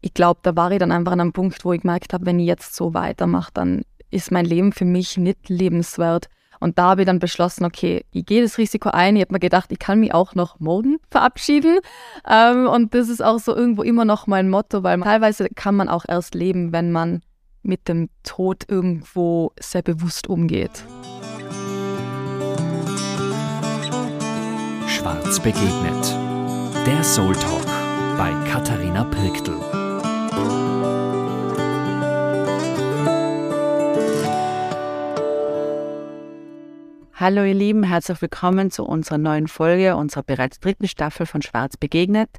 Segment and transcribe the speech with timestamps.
[0.00, 2.38] ich glaube, da war ich dann einfach an einem Punkt, wo ich gemerkt habe, wenn
[2.38, 6.28] ich jetzt so weitermache, dann ist mein Leben für mich nicht lebenswert.
[6.58, 9.16] Und da habe ich dann beschlossen, okay, ich gehe das Risiko ein.
[9.16, 11.78] Ich habe mir gedacht, ich kann mich auch noch morgen verabschieden.
[12.28, 15.88] Ähm, und das ist auch so irgendwo immer noch mein Motto, weil teilweise kann man
[15.88, 17.22] auch erst leben, wenn man
[17.62, 20.84] mit dem Tod irgendwo sehr bewusst umgeht.
[24.86, 26.16] Schwarz begegnet.
[26.86, 27.66] Der Soul Talk
[28.18, 29.79] bei Katharina Pirktl.
[37.20, 41.76] Hallo ihr Lieben, herzlich willkommen zu unserer neuen Folge, unserer bereits dritten Staffel von Schwarz
[41.76, 42.30] begegnet.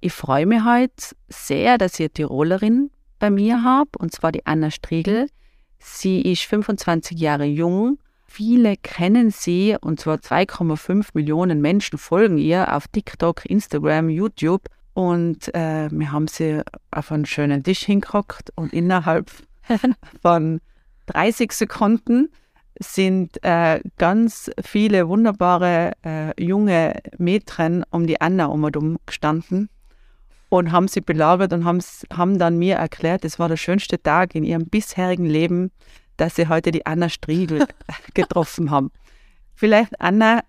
[0.00, 2.90] Ich freue mich heute sehr, dass ihr Tirolerin
[3.20, 5.28] bei mir habt, und zwar die Anna Striegel.
[5.78, 7.98] Sie ist 25 Jahre jung.
[8.26, 14.62] Viele kennen sie, und zwar 2,5 Millionen Menschen folgen ihr auf TikTok, Instagram, YouTube.
[14.94, 19.30] Und äh, wir haben sie auf einen schönen Tisch hingekrockt und innerhalb
[20.22, 20.60] von
[21.06, 22.30] 30 Sekunden
[22.78, 29.68] sind äh, ganz viele wunderbare äh, junge Mädchen um die Anna um gestanden
[30.48, 34.44] und haben sie belagert und haben dann mir erklärt, es war der schönste Tag in
[34.44, 35.70] ihrem bisherigen Leben,
[36.16, 37.66] dass sie heute die Anna Striegel
[38.14, 38.90] getroffen haben.
[39.54, 40.40] Vielleicht, Anna,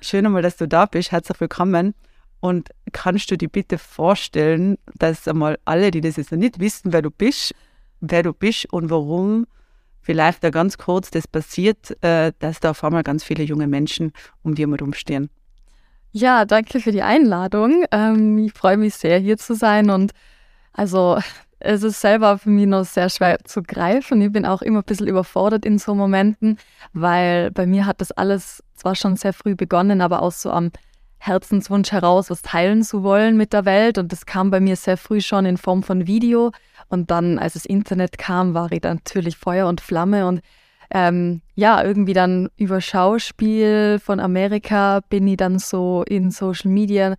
[0.00, 1.12] schön einmal, dass du da bist.
[1.12, 1.94] Herzlich willkommen.
[2.40, 6.92] Und kannst du dir bitte vorstellen, dass einmal alle, die das jetzt noch nicht wissen,
[6.92, 7.54] wer du bist,
[8.00, 9.46] wer du bist und warum
[10.00, 14.12] vielleicht da ganz kurz das passiert, äh, dass da auf einmal ganz viele junge Menschen
[14.42, 15.30] um dir herum stehen.
[16.12, 17.84] Ja, danke für die Einladung.
[17.90, 19.90] Ähm, ich freue mich sehr, hier zu sein.
[19.90, 20.12] Und
[20.72, 21.18] also,
[21.58, 24.22] es ist selber für mich noch sehr schwer zu greifen.
[24.22, 26.58] Ich bin auch immer ein bisschen überfordert in so Momenten,
[26.92, 30.70] weil bei mir hat das alles zwar schon sehr früh begonnen, aber auch so am
[31.18, 33.98] Herzenswunsch heraus, was teilen zu wollen mit der Welt.
[33.98, 36.52] Und das kam bei mir sehr früh schon in Form von Video.
[36.88, 40.26] Und dann, als das Internet kam, war ich natürlich Feuer und Flamme.
[40.26, 40.40] Und
[40.90, 47.16] ähm, ja, irgendwie dann über Schauspiel von Amerika bin ich dann so in Social Media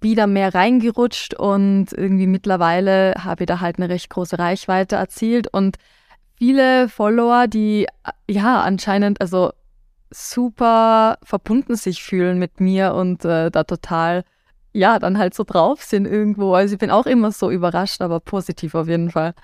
[0.00, 5.48] wieder mehr reingerutscht und irgendwie mittlerweile habe ich da halt eine recht große Reichweite erzielt
[5.52, 5.76] und
[6.36, 7.86] viele Follower, die
[8.28, 9.50] ja anscheinend also
[10.10, 14.24] super verbunden sich fühlen mit mir und äh, da total
[14.72, 16.54] ja, dann halt so drauf sind irgendwo.
[16.54, 19.34] Also ich bin auch immer so überrascht, aber positiv auf jeden Fall.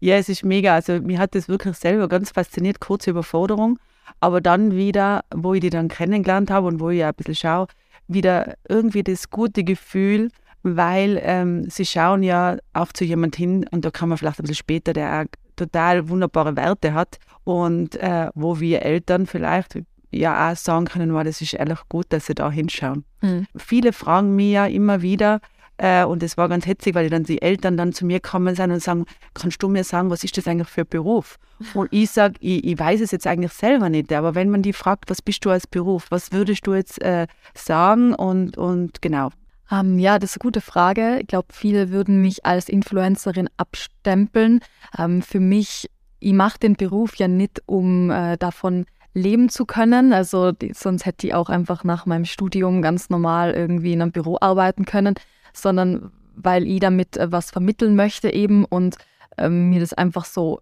[0.00, 0.74] Ja, es ist mega.
[0.74, 3.78] Also mir hat das wirklich selber ganz fasziniert, kurze Überforderung.
[4.20, 7.36] Aber dann wieder, wo ich die dann kennengelernt habe und wo ich ja ein bisschen
[7.36, 7.66] schaue,
[8.08, 10.30] wieder irgendwie das gute Gefühl,
[10.62, 14.42] weil ähm, sie schauen ja auch zu jemand hin und da kann man vielleicht ein
[14.42, 19.78] bisschen später, der auch total wunderbare Werte hat und äh, wo wir Eltern vielleicht,
[20.12, 23.04] ja auch sagen können, wow, das ist ehrlich gut, dass sie da hinschauen.
[23.20, 23.46] Mhm.
[23.56, 25.40] Viele fragen mich ja immer wieder,
[25.82, 28.70] äh, und es war ganz hetzig, weil dann die Eltern dann zu mir kommen sind
[28.70, 31.38] und sagen, kannst du mir sagen, was ist das eigentlich für ein Beruf?
[31.74, 34.72] Und ich sage, ich, ich, weiß es jetzt eigentlich selber nicht, aber wenn man die
[34.72, 38.14] fragt, was bist du als Beruf, was würdest du jetzt äh, sagen?
[38.14, 39.30] Und, und genau.
[39.70, 41.18] Um, ähm, ja, das ist eine gute Frage.
[41.20, 44.60] Ich glaube, viele würden mich als Influencerin abstempeln.
[44.96, 45.88] Um, ähm, für mich,
[46.20, 50.12] ich mache den Beruf ja nicht, um äh, davon leben zu können.
[50.12, 54.12] Also die, sonst hätte ich auch einfach nach meinem Studium ganz normal irgendwie in einem
[54.12, 55.14] Büro arbeiten können,
[55.52, 58.96] sondern weil ich damit äh, was vermitteln möchte eben und
[59.38, 60.60] ähm, mir das einfach so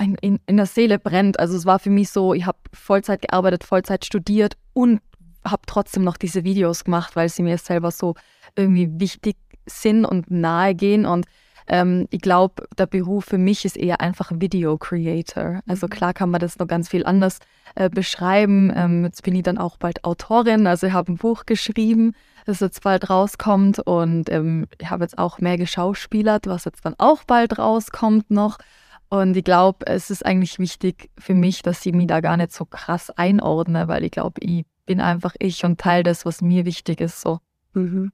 [0.00, 1.38] in, in, in der Seele brennt.
[1.38, 5.00] Also es war für mich so, ich habe Vollzeit gearbeitet, Vollzeit studiert und
[5.44, 8.14] habe trotzdem noch diese Videos gemacht, weil sie mir selber so
[8.56, 9.36] irgendwie wichtig
[9.66, 11.26] sind und nahe gehen und
[11.68, 15.60] ähm, ich glaube, der Beruf für mich ist eher einfach Video Creator.
[15.66, 15.90] Also mhm.
[15.90, 17.38] klar kann man das noch ganz viel anders
[17.74, 18.72] äh, beschreiben.
[18.74, 22.14] Ähm, jetzt bin ich dann auch bald Autorin, also ich habe ein Buch geschrieben,
[22.46, 26.94] das jetzt bald rauskommt und ähm, ich habe jetzt auch mehr geschauspielert, was jetzt dann
[26.98, 28.58] auch bald rauskommt noch.
[29.10, 32.52] Und ich glaube, es ist eigentlich wichtig für mich, dass ich mich da gar nicht
[32.52, 36.64] so krass einordne, weil ich glaube, ich bin einfach ich und teile das, was mir
[36.64, 37.20] wichtig ist.
[37.20, 37.40] So.
[37.74, 38.12] Mhm.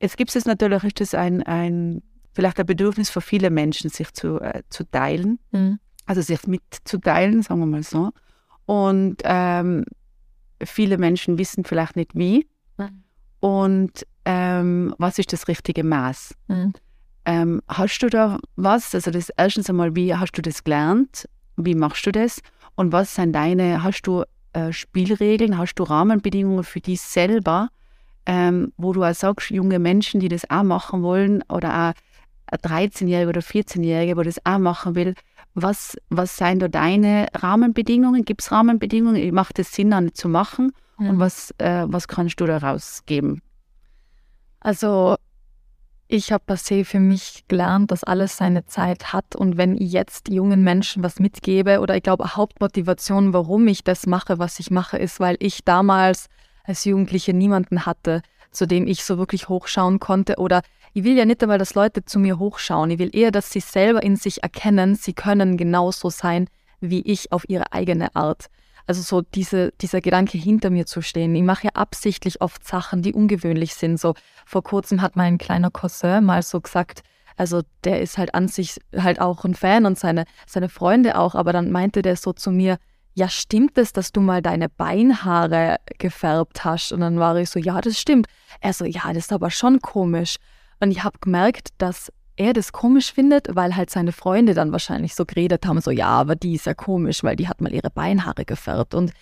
[0.00, 2.02] Jetzt gibt es natürlich, ist das ein, ein
[2.36, 5.78] vielleicht ein Bedürfnis für viele Menschen, sich zu, äh, zu teilen, mhm.
[6.04, 8.10] also sich mitzuteilen, sagen wir mal so.
[8.66, 9.86] Und ähm,
[10.62, 12.46] viele Menschen wissen vielleicht nicht wie.
[12.76, 13.04] Mhm.
[13.40, 16.34] Und ähm, was ist das richtige Maß?
[16.48, 16.74] Mhm.
[17.24, 18.94] Ähm, hast du da was?
[18.94, 21.26] Also das erstens einmal, wie hast du das gelernt?
[21.56, 22.42] Wie machst du das?
[22.74, 27.70] Und was sind deine, hast du äh, Spielregeln, hast du Rahmenbedingungen für dich selber,
[28.26, 32.05] ähm, wo du auch sagst, junge Menschen, die das auch machen wollen oder auch
[32.46, 35.14] ein 13-Jähriger oder 14-Jähriger, der das auch machen will,
[35.54, 38.24] was, was seien da deine Rahmenbedingungen?
[38.24, 39.34] Gibt es Rahmenbedingungen?
[39.34, 40.72] Macht es Sinn, eine zu machen?
[40.98, 41.10] Mhm.
[41.10, 43.42] Und was, äh, was kannst du daraus geben?
[44.60, 45.16] Also
[46.08, 49.90] Ich habe per se für mich gelernt, dass alles seine Zeit hat und wenn ich
[49.90, 54.70] jetzt jungen Menschen was mitgebe oder ich glaube, Hauptmotivation, warum ich das mache, was ich
[54.70, 56.26] mache, ist, weil ich damals
[56.62, 58.22] als Jugendliche niemanden hatte,
[58.52, 62.04] zu dem ich so wirklich hochschauen konnte oder ich will ja nicht einmal, dass Leute
[62.04, 62.90] zu mir hochschauen.
[62.90, 66.48] Ich will eher, dass sie selber in sich erkennen, sie können genauso sein
[66.80, 68.46] wie ich auf ihre eigene Art.
[68.86, 71.34] Also so diese, dieser Gedanke hinter mir zu stehen.
[71.34, 73.98] Ich mache ja absichtlich oft Sachen, die ungewöhnlich sind.
[73.98, 77.02] So vor kurzem hat mein kleiner Cousin mal so gesagt,
[77.36, 81.34] also der ist halt an sich halt auch ein Fan und seine, seine Freunde auch,
[81.34, 82.78] aber dann meinte der so zu mir,
[83.14, 86.92] ja, stimmt es, dass du mal deine Beinhaare gefärbt hast?
[86.92, 88.26] Und dann war ich so, ja, das stimmt.
[88.60, 90.36] Er so, ja, das ist aber schon komisch.
[90.80, 95.14] Und ich habe gemerkt, dass er das komisch findet, weil halt seine Freunde dann wahrscheinlich
[95.14, 97.90] so geredet haben, so ja, aber die ist ja komisch, weil die hat mal ihre
[97.90, 98.94] Beinhaare gefärbt.
[98.94, 99.12] Und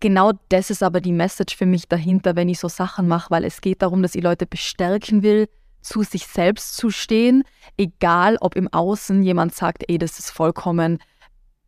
[0.00, 3.44] genau das ist aber die Message für mich dahinter, wenn ich so Sachen mache, weil
[3.44, 5.48] es geht darum, dass ich Leute bestärken will,
[5.82, 7.44] zu sich selbst zu stehen,
[7.76, 10.98] egal ob im Außen jemand sagt, ey, das ist vollkommen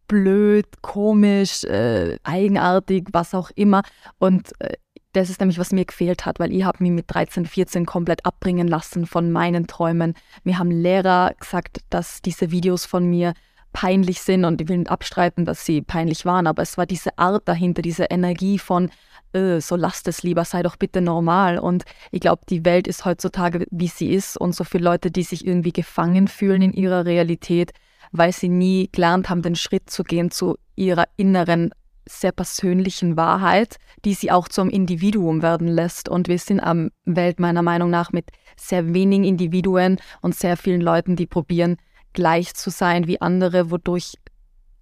[0.08, 3.82] blöd, komisch, äh, eigenartig, was auch immer.
[4.18, 4.74] Und äh,
[5.18, 8.24] das ist nämlich, was mir gefehlt hat, weil ich habe mich mit 13, 14 komplett
[8.24, 10.14] abbringen lassen von meinen Träumen.
[10.44, 13.34] Mir haben Lehrer gesagt, dass diese Videos von mir
[13.72, 17.18] peinlich sind und ich will nicht abstreiten, dass sie peinlich waren, aber es war diese
[17.18, 18.90] Art dahinter, diese Energie von,
[19.32, 21.58] äh, so lasst es lieber, sei doch bitte normal.
[21.58, 25.22] Und ich glaube, die Welt ist heutzutage, wie sie ist und so viele Leute, die
[25.22, 27.72] sich irgendwie gefangen fühlen in ihrer Realität,
[28.10, 31.72] weil sie nie gelernt haben, den Schritt zu gehen zu ihrer inneren
[32.08, 36.08] sehr persönlichen Wahrheit, die sie auch zum Individuum werden lässt.
[36.08, 40.80] Und wir sind am Welt meiner Meinung nach mit sehr wenigen Individuen und sehr vielen
[40.80, 41.76] Leuten, die probieren,
[42.12, 44.14] gleich zu sein wie andere, wodurch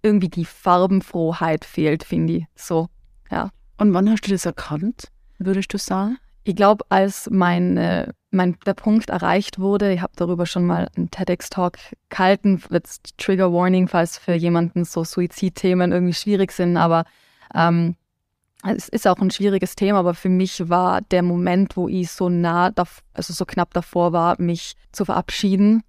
[0.02, 2.44] irgendwie die Farbenfroheit fehlt, finde ich.
[2.54, 2.88] So,
[3.30, 3.50] ja.
[3.76, 5.08] Und wann hast du das erkannt,
[5.38, 6.18] würdest du sagen?
[6.48, 7.76] Ich glaube, als mein,
[8.30, 11.76] mein, der Punkt erreicht wurde, ich habe darüber schon mal einen TEDx-Talk
[12.08, 17.04] gehalten, jetzt Trigger Warning, falls für jemanden so Suizidthemen irgendwie schwierig sind, aber
[17.52, 17.96] ähm,
[18.64, 22.28] es ist auch ein schwieriges Thema, aber für mich war der Moment, wo ich so
[22.28, 22.72] nah,
[23.12, 25.82] also so knapp davor war, mich zu verabschieden,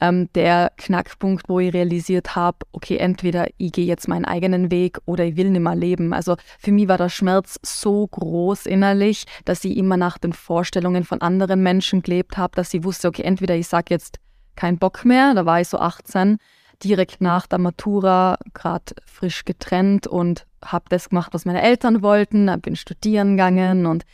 [0.00, 4.98] ähm, der Knackpunkt, wo ich realisiert habe, okay, entweder ich gehe jetzt meinen eigenen Weg
[5.06, 6.12] oder ich will nicht mehr leben.
[6.12, 11.04] Also für mich war der Schmerz so groß innerlich, dass ich immer nach den Vorstellungen
[11.04, 14.18] von anderen Menschen gelebt habe, dass ich wusste, okay, entweder ich sage jetzt
[14.56, 16.38] keinen Bock mehr, da war ich so 18,
[16.82, 22.50] direkt nach der Matura, gerade frisch getrennt und habe das gemacht, was meine Eltern wollten,
[22.60, 24.04] bin studieren gegangen und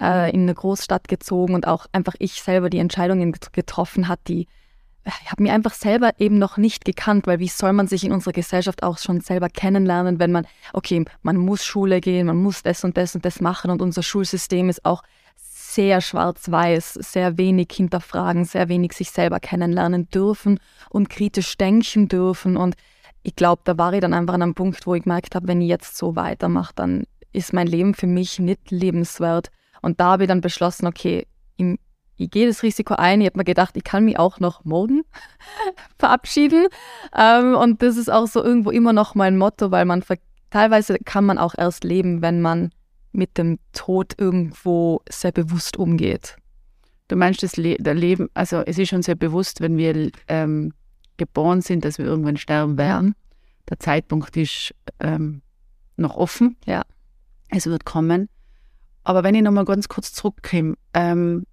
[0.00, 4.48] äh, in eine Großstadt gezogen und auch einfach ich selber die Entscheidungen getroffen hat, die
[5.06, 8.32] habe mir einfach selber eben noch nicht gekannt, weil wie soll man sich in unserer
[8.32, 12.84] Gesellschaft auch schon selber kennenlernen, wenn man, okay, man muss Schule gehen, man muss das
[12.84, 15.02] und das und das machen und unser Schulsystem ist auch
[15.74, 22.56] sehr schwarz-weiß, sehr wenig hinterfragen, sehr wenig sich selber kennenlernen dürfen und kritisch denken dürfen.
[22.56, 22.76] Und
[23.22, 25.60] ich glaube, da war ich dann einfach an einem Punkt, wo ich gemerkt habe, wenn
[25.60, 29.50] ich jetzt so weitermache, dann ist mein Leben für mich nicht lebenswert.
[29.82, 31.26] Und da habe ich dann beschlossen, okay,
[31.56, 31.78] im
[32.16, 33.20] ich gehe das Risiko ein.
[33.20, 35.02] Ich habe mir gedacht, ich kann mich auch noch morgen
[35.98, 36.68] verabschieden.
[37.16, 40.04] Ähm, und das ist auch so irgendwo immer noch mein Motto, weil man
[40.50, 42.70] teilweise kann man auch erst leben, wenn man
[43.12, 46.36] mit dem Tod irgendwo sehr bewusst umgeht.
[47.08, 50.72] Du meinst, das Le Leben, also es ist schon sehr bewusst, wenn wir ähm,
[51.16, 53.14] geboren sind, dass wir irgendwann sterben werden.
[53.68, 55.42] Der Zeitpunkt ist ähm,
[55.96, 56.56] noch offen.
[56.66, 56.82] Ja.
[57.50, 58.28] Es wird kommen.
[59.04, 61.44] Aber wenn ich nochmal ganz kurz zurückkomme, ähm,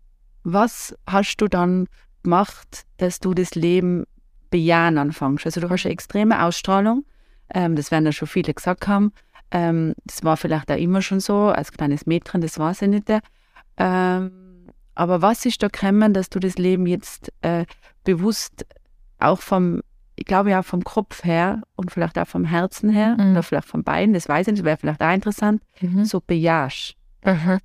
[0.43, 1.87] was hast du dann
[2.23, 4.05] gemacht, dass du das Leben
[4.49, 5.45] bejahen anfängst?
[5.45, 7.05] Also du hast eine extreme Ausstrahlung,
[7.53, 9.13] ähm, das werden ja schon viele gesagt haben.
[9.51, 13.09] Ähm, das war vielleicht auch immer schon so, als kleines Mädchen, das war sie nicht.
[13.77, 14.31] Ähm,
[14.95, 17.65] aber was ist da gekommen, dass du das Leben jetzt äh,
[18.03, 18.65] bewusst
[19.19, 19.81] auch vom,
[20.15, 23.31] ich glaube ja vom Kopf her und vielleicht auch vom Herzen her mhm.
[23.31, 26.05] oder vielleicht vom Bein, das weiß ich nicht, wäre vielleicht auch interessant, mhm.
[26.05, 26.95] so bejahst.
[27.25, 27.59] Mhm.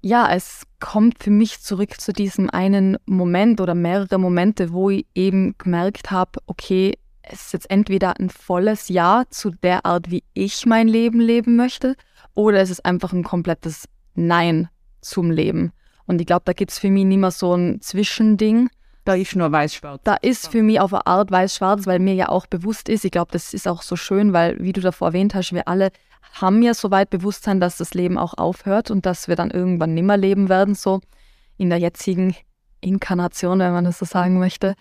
[0.00, 5.06] Ja, es kommt für mich zurück zu diesem einen Moment oder mehrere Momente, wo ich
[5.14, 10.22] eben gemerkt habe, okay, es ist jetzt entweder ein volles Ja zu der Art, wie
[10.34, 11.96] ich mein Leben leben möchte,
[12.34, 14.68] oder es ist einfach ein komplettes Nein
[15.00, 15.72] zum Leben.
[16.06, 18.70] Und ich glaube, da gibt es für mich nicht mehr so ein Zwischending.
[19.04, 20.00] Da ist nur weiß-schwarz.
[20.04, 23.10] Da ist für mich auf eine Art weiß-schwarz, weil mir ja auch bewusst ist, ich
[23.10, 25.90] glaube, das ist auch so schön, weil, wie du davor erwähnt hast, wir alle
[26.32, 30.16] haben ja soweit Bewusstsein, dass das Leben auch aufhört und dass wir dann irgendwann nimmer
[30.16, 31.00] leben werden, so
[31.56, 32.34] in der jetzigen
[32.80, 34.74] Inkarnation, wenn man das so sagen möchte.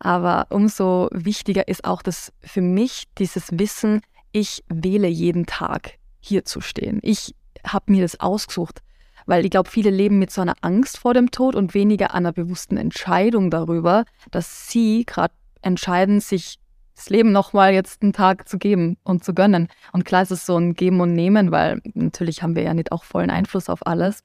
[0.00, 4.00] Aber umso wichtiger ist auch das für mich dieses Wissen,
[4.32, 6.98] ich wähle jeden Tag hier zu stehen.
[7.02, 7.34] Ich
[7.64, 8.80] habe mir das ausgesucht.
[9.26, 12.32] Weil ich glaube, viele leben mit so einer Angst vor dem Tod und weniger einer
[12.32, 15.32] bewussten Entscheidung darüber, dass sie gerade
[15.62, 16.58] entscheiden, sich
[16.94, 19.68] das Leben nochmal jetzt einen Tag zu geben und zu gönnen.
[19.92, 22.92] Und klar ist es so ein Geben und Nehmen, weil natürlich haben wir ja nicht
[22.92, 24.22] auch vollen Einfluss auf alles.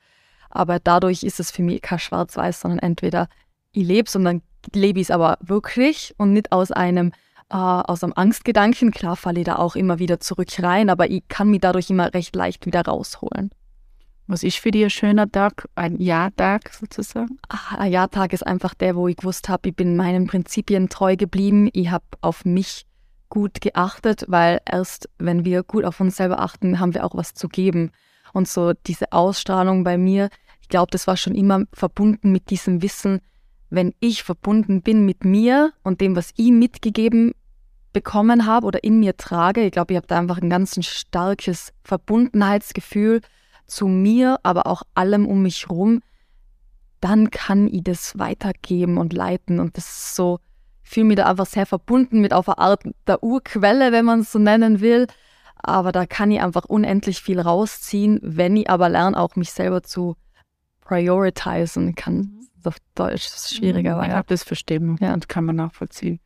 [0.49, 3.27] Aber dadurch ist es für mich kein Schwarz-Weiß, sondern entweder
[3.71, 4.41] ich lebe es und dann
[4.73, 7.11] lebe ich es aber wirklich und nicht aus einem,
[7.49, 8.91] äh, aus einem Angstgedanken.
[8.91, 12.13] Klar falle ich da auch immer wieder zurück rein, aber ich kann mich dadurch immer
[12.13, 13.51] recht leicht wieder rausholen.
[14.29, 17.39] Was ist für dich ein schöner Tag, ein Ja-Tag sozusagen?
[17.47, 21.15] Ach, ein Ja-Tag ist einfach der, wo ich gewusst habe, ich bin meinen Prinzipien treu
[21.15, 21.67] geblieben.
[21.73, 22.85] Ich habe auf mich
[23.29, 27.33] gut geachtet, weil erst wenn wir gut auf uns selber achten, haben wir auch was
[27.33, 27.89] zu geben.
[28.31, 30.29] Und so diese Ausstrahlung bei mir,
[30.61, 33.21] ich glaube, das war schon immer verbunden mit diesem Wissen,
[33.71, 37.33] wenn ich verbunden bin mit mir und dem, was ich mitgegeben
[37.93, 41.73] bekommen habe oder in mir trage, ich glaube, ich habe da einfach ein ganz starkes
[41.83, 43.21] Verbundenheitsgefühl
[43.69, 46.01] zu mir, aber auch allem um mich herum,
[47.01, 49.59] dann kann ich das weitergeben und leiten.
[49.59, 50.39] Und das ist so,
[50.83, 54.21] ich fühle mich da einfach sehr verbunden mit auf eine Art der Urquelle, wenn man
[54.21, 55.07] es so nennen will.
[55.55, 59.83] Aber da kann ich einfach unendlich viel rausziehen, wenn ich aber lerne, auch mich selber
[59.83, 60.15] zu
[60.81, 61.95] prioritizen.
[61.95, 63.97] Kann auf Deutsch ist schwieriger.
[63.97, 64.03] Mhm.
[64.03, 65.13] Ich habe das verstehen ja.
[65.13, 66.19] und kann man nachvollziehen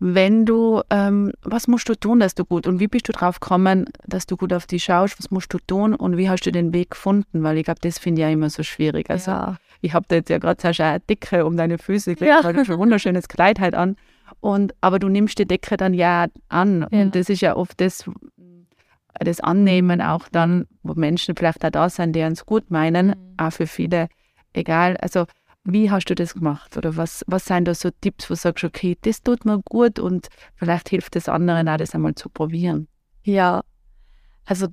[0.00, 3.40] wenn du, ähm, was musst du tun, dass du gut, und wie bist du drauf
[3.40, 6.52] gekommen, dass du gut auf die schaust, was musst du tun und wie hast du
[6.52, 9.10] den Weg gefunden, weil ich glaube, das finde ich ja immer so schwierig.
[9.10, 9.56] Also ja.
[9.80, 12.44] ich habe da jetzt ja gerade so eine Decke um deine Füße gelegt, ja.
[12.44, 13.96] weil du schon ein wunderschönes Kleid halt an
[14.40, 17.02] und, aber du nimmst die Decke dann ja an ja.
[17.02, 18.08] und das ist ja oft das,
[19.18, 23.14] das Annehmen auch dann, wo Menschen vielleicht auch da sind, die uns gut meinen, mhm.
[23.36, 24.08] auch für viele
[24.52, 25.26] egal, also
[25.72, 26.76] wie hast du das gemacht?
[26.76, 29.98] Oder was, was sind da so Tipps, wo du sagst, okay, das tut mir gut
[29.98, 32.88] und vielleicht hilft es anderen auch, das einmal zu probieren?
[33.22, 33.62] Ja,
[34.46, 34.68] also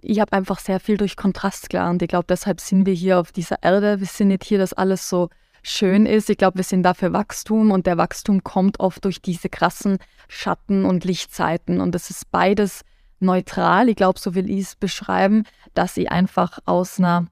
[0.00, 2.02] ich habe einfach sehr viel durch Kontrast gelernt.
[2.02, 4.00] Ich glaube, deshalb sind wir hier auf dieser Erde.
[4.00, 5.30] Wir sind nicht hier, dass alles so
[5.62, 6.28] schön ist.
[6.28, 9.98] Ich glaube, wir sind da für Wachstum und der Wachstum kommt oft durch diese krassen
[10.28, 11.80] Schatten- und Lichtzeiten.
[11.80, 12.82] Und das ist beides
[13.20, 13.88] neutral.
[13.88, 17.28] Ich glaube, so will ich es beschreiben, dass ich einfach aus einer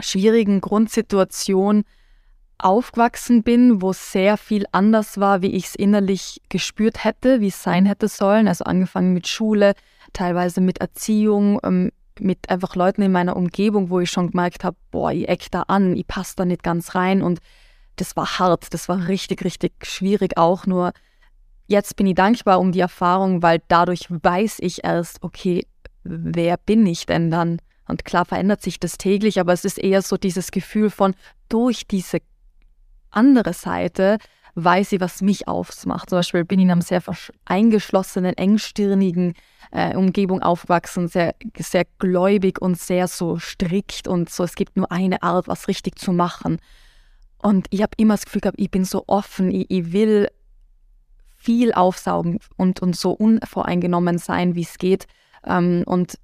[0.00, 1.84] schwierigen Grundsituation
[2.58, 7.62] aufgewachsen bin, wo sehr viel anders war, wie ich es innerlich gespürt hätte, wie es
[7.62, 8.48] sein hätte sollen.
[8.48, 9.74] Also angefangen mit Schule,
[10.12, 14.76] teilweise mit Erziehung, ähm, mit einfach Leuten in meiner Umgebung, wo ich schon gemerkt habe,
[14.90, 17.22] boah, ich eck da an, ich passe da nicht ganz rein.
[17.22, 17.40] Und
[17.96, 20.66] das war hart, das war richtig, richtig schwierig auch.
[20.66, 20.92] Nur
[21.66, 25.66] jetzt bin ich dankbar um die Erfahrung, weil dadurch weiß ich erst, okay,
[26.02, 27.60] wer bin ich denn dann?
[27.86, 31.14] Und klar verändert sich das täglich, aber es ist eher so dieses Gefühl von
[31.48, 32.18] durch diese
[33.10, 34.18] andere Seite
[34.54, 36.10] weiß sie, was mich ausmacht.
[36.10, 37.02] Zum Beispiel bin ich in einer sehr
[37.44, 39.34] eingeschlossenen, engstirnigen
[39.70, 44.90] äh, Umgebung aufgewachsen, sehr, sehr gläubig und sehr so strikt und so, es gibt nur
[44.90, 46.58] eine Art, was richtig zu machen.
[47.40, 50.28] Und ich habe immer das Gefühl gehabt, ich bin so offen, ich, ich will
[51.36, 55.06] viel aufsaugen und, und so unvoreingenommen sein, wie es geht.
[55.46, 56.18] Ähm, und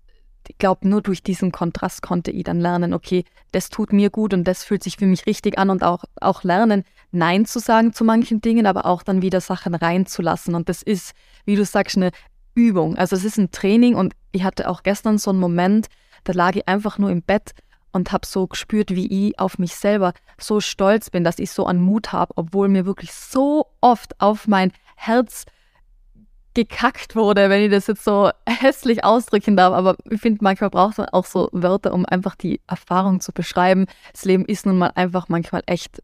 [0.48, 4.34] ich glaube, nur durch diesen Kontrast konnte ich dann lernen, okay, das tut mir gut
[4.34, 7.92] und das fühlt sich für mich richtig an und auch, auch lernen, Nein zu sagen
[7.92, 10.54] zu manchen Dingen, aber auch dann wieder Sachen reinzulassen.
[10.54, 12.10] Und das ist, wie du sagst, eine
[12.54, 12.96] Übung.
[12.96, 15.86] Also es ist ein Training und ich hatte auch gestern so einen Moment,
[16.24, 17.52] da lag ich einfach nur im Bett
[17.92, 21.66] und habe so gespürt, wie ich auf mich selber so stolz bin, dass ich so
[21.66, 25.44] an Mut habe, obwohl mir wirklich so oft auf mein Herz
[26.54, 29.74] gekackt wurde, wenn ich das jetzt so hässlich ausdrücken darf.
[29.74, 33.86] Aber ich finde, manchmal braucht man auch so Wörter, um einfach die Erfahrung zu beschreiben.
[34.12, 36.02] Das Leben ist nun mal einfach manchmal echt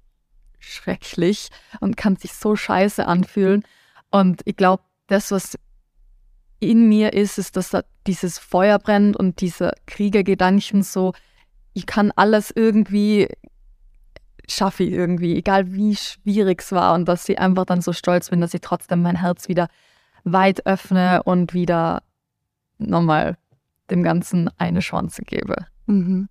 [0.58, 1.48] schrecklich
[1.80, 3.64] und kann sich so scheiße anfühlen.
[4.10, 5.56] Und ich glaube, das, was
[6.58, 11.14] in mir ist, ist, dass da dieses Feuer brennt und diese Kriegergedanken so,
[11.72, 13.28] ich kann alles irgendwie
[14.50, 18.30] schaffe ich irgendwie, egal wie schwierig es war und dass ich einfach dann so stolz
[18.30, 19.68] bin, dass ich trotzdem mein Herz wieder
[20.24, 22.02] weit öffne und wieder
[22.78, 23.36] nochmal
[23.90, 25.66] dem Ganzen eine Chance gebe.
[25.86, 26.28] Mhm.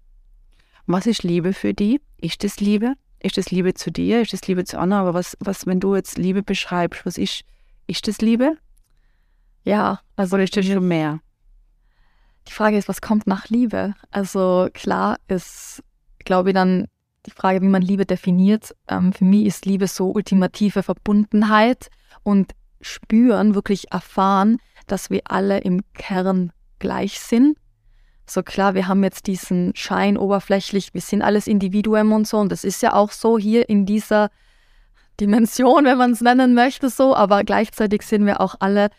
[0.85, 2.01] Was ist Liebe für die?
[2.17, 2.93] Ist das Liebe?
[3.19, 4.21] Ist das Liebe zu dir?
[4.21, 5.01] Ist das Liebe zu anderen?
[5.01, 7.43] Aber was, was wenn du jetzt Liebe beschreibst, was ist,
[7.87, 8.57] ist das Liebe?
[9.63, 10.35] Ja, also.
[10.35, 11.19] Oder ist das schon mehr?
[12.47, 13.93] Die Frage ist, was kommt nach Liebe?
[14.09, 15.83] Also klar ist,
[16.19, 16.87] glaube ich, dann
[17.25, 18.75] die Frage, wie man Liebe definiert.
[18.87, 21.89] Ähm, für mich ist Liebe so ultimative Verbundenheit
[22.23, 24.57] und spüren, wirklich erfahren,
[24.87, 27.57] dass wir alle im Kern gleich sind.
[28.25, 32.51] So klar, wir haben jetzt diesen Schein oberflächlich, wir sind alles Individuen und so, und
[32.51, 34.29] das ist ja auch so hier in dieser
[35.19, 38.89] Dimension, wenn man es nennen möchte, so, aber gleichzeitig sind wir auch alle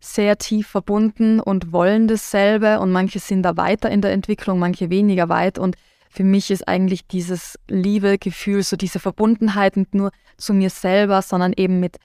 [0.00, 2.80] sehr tief verbunden und wollen dasselbe.
[2.80, 5.58] Und manche sind da weiter in der Entwicklung, manche weniger weit.
[5.58, 5.76] Und
[6.08, 11.52] für mich ist eigentlich dieses Liebegefühl, so diese Verbundenheit nicht nur zu mir selber, sondern
[11.56, 11.96] eben mit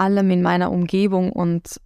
[0.00, 1.80] allem in meiner Umgebung und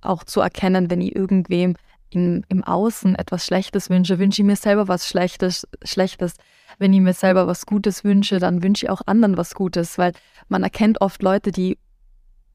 [0.00, 1.74] auch zu erkennen, wenn ich irgendwem
[2.10, 6.34] in, im Außen etwas Schlechtes wünsche, wünsche ich mir selber was Schlechtes, Schlechtes.
[6.78, 10.12] Wenn ich mir selber was Gutes wünsche, dann wünsche ich auch anderen was Gutes, weil
[10.48, 11.78] man erkennt oft Leute, die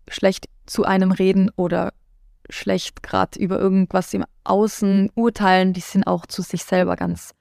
[0.07, 1.93] schlecht zu einem reden oder
[2.49, 7.33] schlecht gerade über irgendwas im Außen urteilen, die sind auch zu sich selber ganz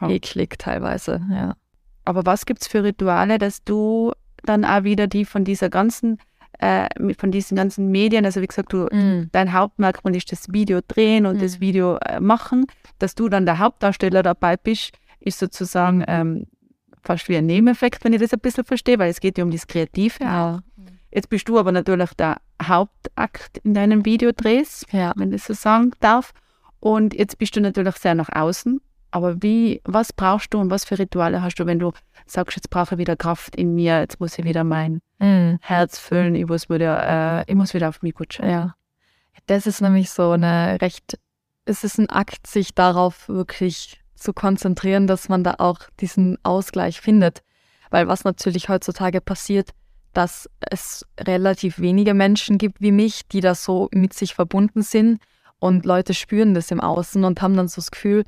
[0.00, 0.08] ja.
[0.08, 1.56] eklig teilweise, ja.
[2.04, 6.18] Aber was gibt es für Rituale, dass du dann auch wieder die von dieser ganzen,
[6.58, 9.30] äh, von diesen ganzen Medien, also wie gesagt, du, mm.
[9.32, 11.40] dein Hauptmerkmal ist das Video drehen und mm.
[11.40, 12.66] das Video äh, machen,
[12.98, 16.04] dass du dann der Hauptdarsteller dabei bist, ist sozusagen mm.
[16.08, 16.46] ähm,
[17.02, 19.50] fast wie ein Nebeneffekt, wenn ich das ein bisschen verstehe, weil es geht ja um
[19.50, 20.56] das Kreative ja.
[20.56, 20.60] auch.
[21.14, 25.12] Jetzt bist du aber natürlich der Hauptakt in deinem Videodrehs, ja.
[25.16, 26.32] wenn ich so sagen darf.
[26.80, 28.80] Und jetzt bist du natürlich sehr nach außen.
[29.12, 31.92] Aber wie, was brauchst du und was für Rituale hast du, wenn du
[32.26, 35.58] sagst, jetzt brauche ich wieder Kraft in mir, jetzt muss ich wieder mein mhm.
[35.60, 38.48] Herz füllen, ich muss wieder, äh, ich muss wieder auf mich kutschen.
[38.48, 38.74] Ja.
[39.46, 41.18] Das ist nämlich so eine recht,
[41.64, 47.00] es ist ein Akt, sich darauf wirklich zu konzentrieren, dass man da auch diesen Ausgleich
[47.00, 47.42] findet.
[47.90, 49.70] Weil was natürlich heutzutage passiert,
[50.12, 55.20] dass es relativ wenige Menschen gibt wie mich, die da so mit sich verbunden sind
[55.58, 58.24] und Leute spüren das im Außen und haben dann so das Gefühl,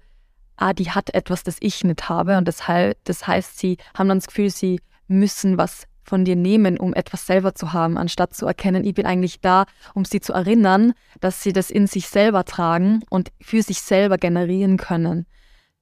[0.57, 2.63] ah, die hat etwas, das ich nicht habe und das,
[3.05, 7.27] das heißt, sie haben dann das Gefühl, sie müssen was von dir nehmen, um etwas
[7.27, 11.43] selber zu haben, anstatt zu erkennen, ich bin eigentlich da, um sie zu erinnern, dass
[11.43, 15.27] sie das in sich selber tragen und für sich selber generieren können.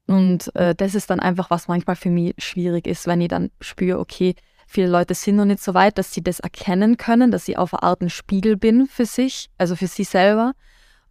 [0.07, 3.51] Und äh, das ist dann einfach, was manchmal für mich schwierig ist, wenn ich dann
[3.61, 4.35] spüre, okay,
[4.67, 7.75] Viele Leute sind noch nicht so weit, dass sie das erkennen können, dass sie auf
[7.75, 10.53] eine Art ein Spiegel bin für sich, also für sie selber.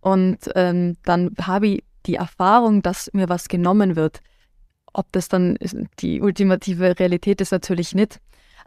[0.02, 4.22] Und ähm, dann habe ich die Erfahrung, dass mir was genommen wird.
[4.92, 5.58] Ob das dann
[6.00, 8.20] die ultimative Realität ist, natürlich nicht,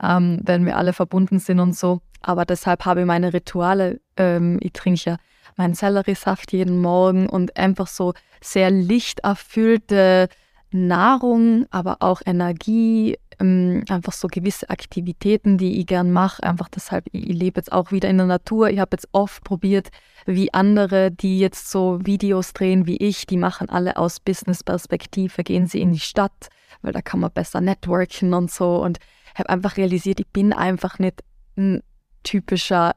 [0.02, 2.00] ähm, wenn wir alle verbunden sind und so.
[2.22, 4.00] Aber deshalb habe ich meine Rituale.
[4.16, 5.16] Ähm, ich trinke ja
[5.56, 10.28] meinen Selleriesaft jeden Morgen und einfach so sehr lichterfüllte
[10.70, 16.42] Nahrung, aber auch Energie, ähm, einfach so gewisse Aktivitäten, die ich gern mache.
[16.42, 18.70] Einfach deshalb, ich, ich lebe jetzt auch wieder in der Natur.
[18.70, 19.88] Ich habe jetzt oft probiert,
[20.26, 25.66] wie andere, die jetzt so Videos drehen wie ich, die machen alle aus Business-Perspektive, gehen
[25.66, 26.48] sie in die Stadt,
[26.82, 28.82] weil da kann man besser networken und so.
[28.82, 28.98] Und
[29.38, 31.22] habe einfach realisiert, ich bin einfach nicht
[31.56, 31.82] ein
[32.22, 32.94] typischer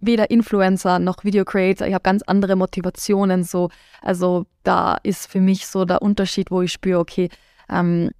[0.00, 1.86] weder Influencer noch Video Creator.
[1.86, 3.70] Ich habe ganz andere Motivationen so.
[4.02, 7.30] Also da ist für mich so der Unterschied, wo ich spüre, okay,
[7.68, 8.10] ähm,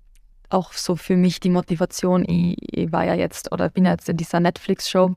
[0.49, 2.25] auch so für mich die Motivation.
[2.27, 5.15] Ich, ich war ja jetzt oder bin jetzt in dieser Netflix-Show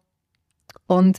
[0.88, 1.17] und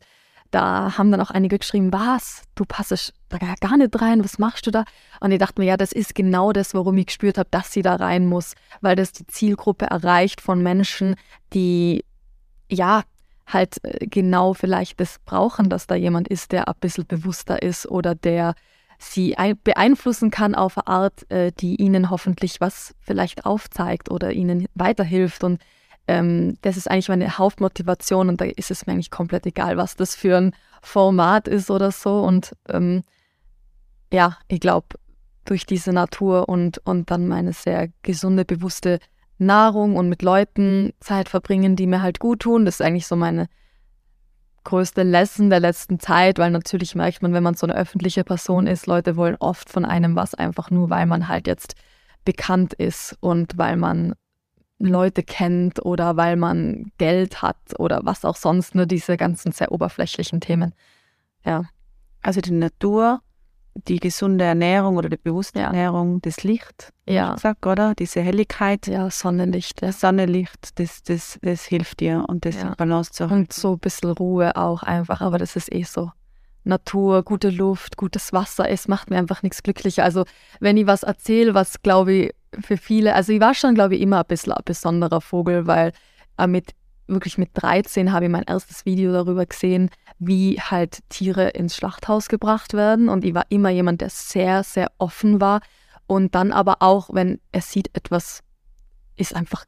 [0.50, 4.66] da haben dann auch einige geschrieben, was, du passest da gar nicht rein, was machst
[4.66, 4.84] du da?
[5.20, 7.82] Und ich dachte mir, ja, das ist genau das, warum ich gespürt habe, dass sie
[7.82, 11.16] da rein muss, weil das die Zielgruppe erreicht von Menschen,
[11.52, 12.04] die
[12.70, 13.02] ja
[13.46, 17.86] halt äh, genau vielleicht das brauchen, dass da jemand ist, der ein bisschen bewusster ist
[17.86, 18.54] oder der
[18.98, 24.66] sie beeinflussen kann auf eine Art, äh, die ihnen hoffentlich was vielleicht aufzeigt oder ihnen
[24.74, 25.44] weiterhilft.
[25.44, 25.60] Und
[26.08, 29.94] ähm, das ist eigentlich meine Hauptmotivation und da ist es mir eigentlich komplett egal, was
[29.94, 32.20] das für ein Format ist oder so.
[32.22, 33.04] Und ähm,
[34.12, 34.88] ja, ich glaube,
[35.44, 38.98] durch diese Natur und, und dann meine sehr gesunde, bewusste
[39.36, 43.14] Nahrung und mit Leuten Zeit verbringen, die mir halt gut tun, das ist eigentlich so
[43.14, 43.46] meine
[44.64, 48.66] größte Lesson der letzten Zeit, weil natürlich merkt man, wenn man so eine öffentliche Person
[48.66, 51.74] ist, Leute wollen oft von einem was, einfach nur weil man halt jetzt
[52.24, 54.14] bekannt ist und weil man
[54.78, 59.72] Leute kennt oder weil man Geld hat oder was auch sonst, nur diese ganzen sehr
[59.72, 60.74] oberflächlichen Themen.
[61.44, 61.64] Ja.
[62.22, 63.20] Also die Natur
[63.86, 65.66] die gesunde Ernährung oder die bewusste ja.
[65.66, 67.34] Ernährung, das Licht, ja.
[67.34, 67.94] gesagt, oder?
[67.94, 68.86] Diese Helligkeit.
[68.86, 69.82] Ja, Sonnenlicht.
[69.82, 69.92] Ja.
[69.92, 72.68] Sonnenlicht, das, das, das hilft dir und das ja.
[72.68, 73.42] in Balance zu halten.
[73.42, 76.10] Und so ein bisschen Ruhe auch einfach, aber das ist eh so.
[76.64, 80.04] Natur, gute Luft, gutes Wasser, es macht mir einfach nichts glücklicher.
[80.04, 80.24] Also
[80.60, 84.00] wenn ich was erzähle, was glaube ich für viele, also ich war schon glaube ich
[84.00, 85.92] immer ein bisschen ein besonderer Vogel, weil
[86.38, 86.74] äh, mit
[87.08, 92.28] wirklich mit 13 habe ich mein erstes Video darüber gesehen, wie halt Tiere ins Schlachthaus
[92.28, 93.08] gebracht werden.
[93.08, 95.60] Und ich war immer jemand, der sehr, sehr offen war.
[96.06, 98.42] Und dann aber auch, wenn er sieht, etwas
[99.16, 99.64] ist einfach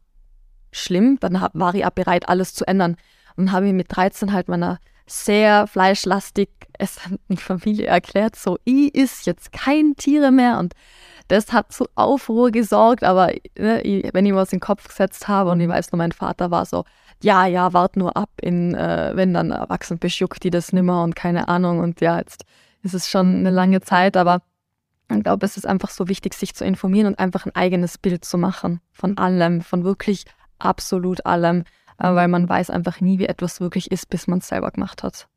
[0.72, 2.96] schlimm, dann war ich auch bereit, alles zu ändern.
[3.36, 4.78] Und habe ich mit 13 halt meiner
[5.10, 10.58] sehr fleischlastig essenden Familie erklärt, so, ich ist jetzt kein Tiere mehr.
[10.58, 10.74] Und
[11.28, 15.50] das hat zu Aufruhr gesorgt, aber ne, wenn ich was in den Kopf gesetzt habe
[15.50, 16.84] und ich weiß nur, mein Vater war so,
[17.22, 21.02] ja, ja, wart nur ab, in, äh, wenn dann erwachsen bist, juckt die das nimmer
[21.02, 21.80] und keine Ahnung.
[21.80, 22.44] Und ja, jetzt
[22.82, 24.42] ist es schon eine lange Zeit, aber
[25.10, 28.24] ich glaube, es ist einfach so wichtig, sich zu informieren und einfach ein eigenes Bild
[28.24, 30.24] zu machen von allem, von wirklich
[30.58, 31.64] absolut allem,
[32.00, 35.28] weil man weiß einfach nie, wie etwas wirklich ist, bis man es selber gemacht hat.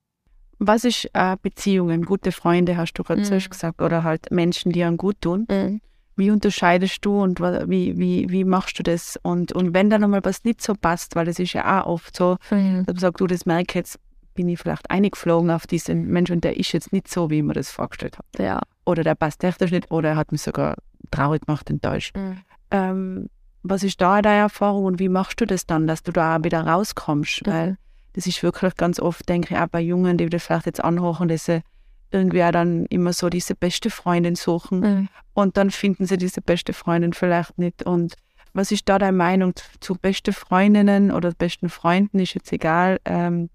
[0.60, 3.49] Was ist äh, Beziehungen, gute Freunde, hast du gerade mhm.
[3.49, 5.45] gesagt, oder halt Menschen, die einem gut tun?
[5.49, 5.82] Mhm.
[6.15, 9.19] Wie unterscheidest du und wie, wie, wie machst du das?
[9.23, 12.15] Und, und wenn dann nochmal was nicht so passt, weil es ist ja auch oft
[12.15, 12.86] so, mhm.
[12.86, 13.99] dass man sagt, du, das merke jetzt,
[14.36, 17.43] bin ich vielleicht eingeflogen auf diesen Menschen und der ist jetzt nicht so, wie ich
[17.43, 18.43] mir das vorgestellt habe.
[18.43, 18.62] Ja.
[18.86, 20.76] Oder der passt technisch nicht oder er hat mich sogar
[21.12, 22.15] traurig gemacht, enttäuscht.
[22.15, 22.38] Mhm.
[22.71, 23.30] Ähm,
[23.63, 26.65] was ist da deine Erfahrung und wie machst du das dann, dass du da wieder
[26.65, 27.45] rauskommst?
[27.45, 27.52] Mhm.
[27.52, 27.78] Weil
[28.13, 31.30] das ist wirklich ganz oft, denke ich, auch bei Jungen, die das vielleicht jetzt anhochen,
[31.30, 31.63] dass sie
[32.12, 35.10] irgendwie auch dann immer so diese beste Freundin suchen mhm.
[35.34, 37.84] und dann finden sie diese beste Freundin vielleicht nicht.
[37.84, 38.15] Und
[38.54, 42.19] was ist da deine Meinung zu besten Freundinnen oder besten Freunden?
[42.19, 42.99] Ist jetzt egal.
[43.06, 43.49] Ähm,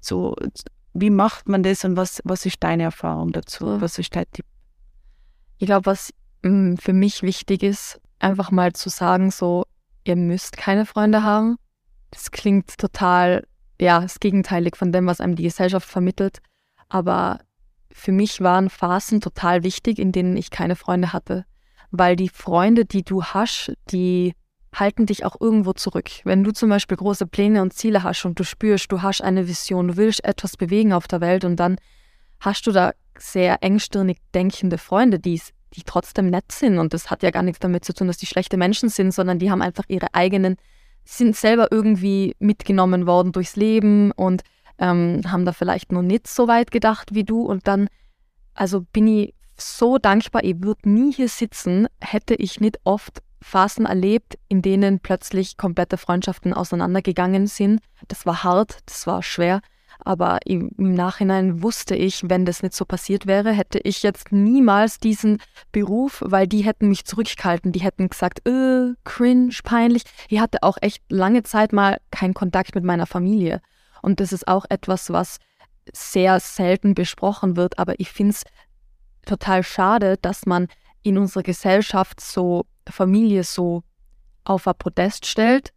[0.00, 0.36] so,
[0.94, 3.80] wie macht man das und was, was ist deine Erfahrung dazu?
[3.80, 4.46] Was ist dein Tipp?
[5.58, 9.64] Ich glaube, was mm, für mich wichtig ist, einfach mal zu sagen, so,
[10.04, 11.56] ihr müsst keine Freunde haben.
[12.10, 13.46] Das klingt total,
[13.80, 16.38] ja, das Gegenteilig von dem, was einem die Gesellschaft vermittelt.
[16.88, 17.40] Aber
[17.92, 21.44] für mich waren Phasen total wichtig, in denen ich keine Freunde hatte.
[21.90, 24.34] Weil die Freunde, die du hast, die
[24.74, 26.10] halten dich auch irgendwo zurück.
[26.24, 29.48] Wenn du zum Beispiel große Pläne und Ziele hast und du spürst, du hast eine
[29.48, 31.76] Vision, du willst etwas bewegen auf der Welt und dann
[32.40, 35.40] hast du da sehr engstirnig denkende Freunde, die,
[35.76, 36.78] die trotzdem nett sind.
[36.78, 39.38] Und das hat ja gar nichts damit zu tun, dass die schlechte Menschen sind, sondern
[39.38, 40.56] die haben einfach ihre eigenen,
[41.04, 44.42] sind selber irgendwie mitgenommen worden durchs Leben und
[44.78, 47.42] ähm, haben da vielleicht noch nicht so weit gedacht wie du.
[47.42, 47.88] Und dann,
[48.54, 53.86] also bin ich so dankbar, ich würde nie hier sitzen, hätte ich nicht oft Phasen
[53.86, 57.80] erlebt, in denen plötzlich komplette Freundschaften auseinandergegangen sind.
[58.08, 59.60] Das war hart, das war schwer.
[60.04, 64.98] Aber im, Nachhinein wusste ich, wenn das nicht so passiert wäre, hätte ich jetzt niemals
[64.98, 65.38] diesen
[65.72, 67.72] Beruf, weil die hätten mich zurückgehalten.
[67.72, 70.02] Die hätten gesagt, äh, cringe, peinlich.
[70.28, 73.60] Ich hatte auch echt lange Zeit mal keinen Kontakt mit meiner Familie.
[74.02, 75.38] Und das ist auch etwas, was
[75.92, 77.78] sehr selten besprochen wird.
[77.78, 78.42] Aber ich finde es
[79.24, 80.68] total schade, dass man
[81.02, 83.82] in unserer Gesellschaft so Familie so
[84.44, 85.72] auf ein Podest stellt,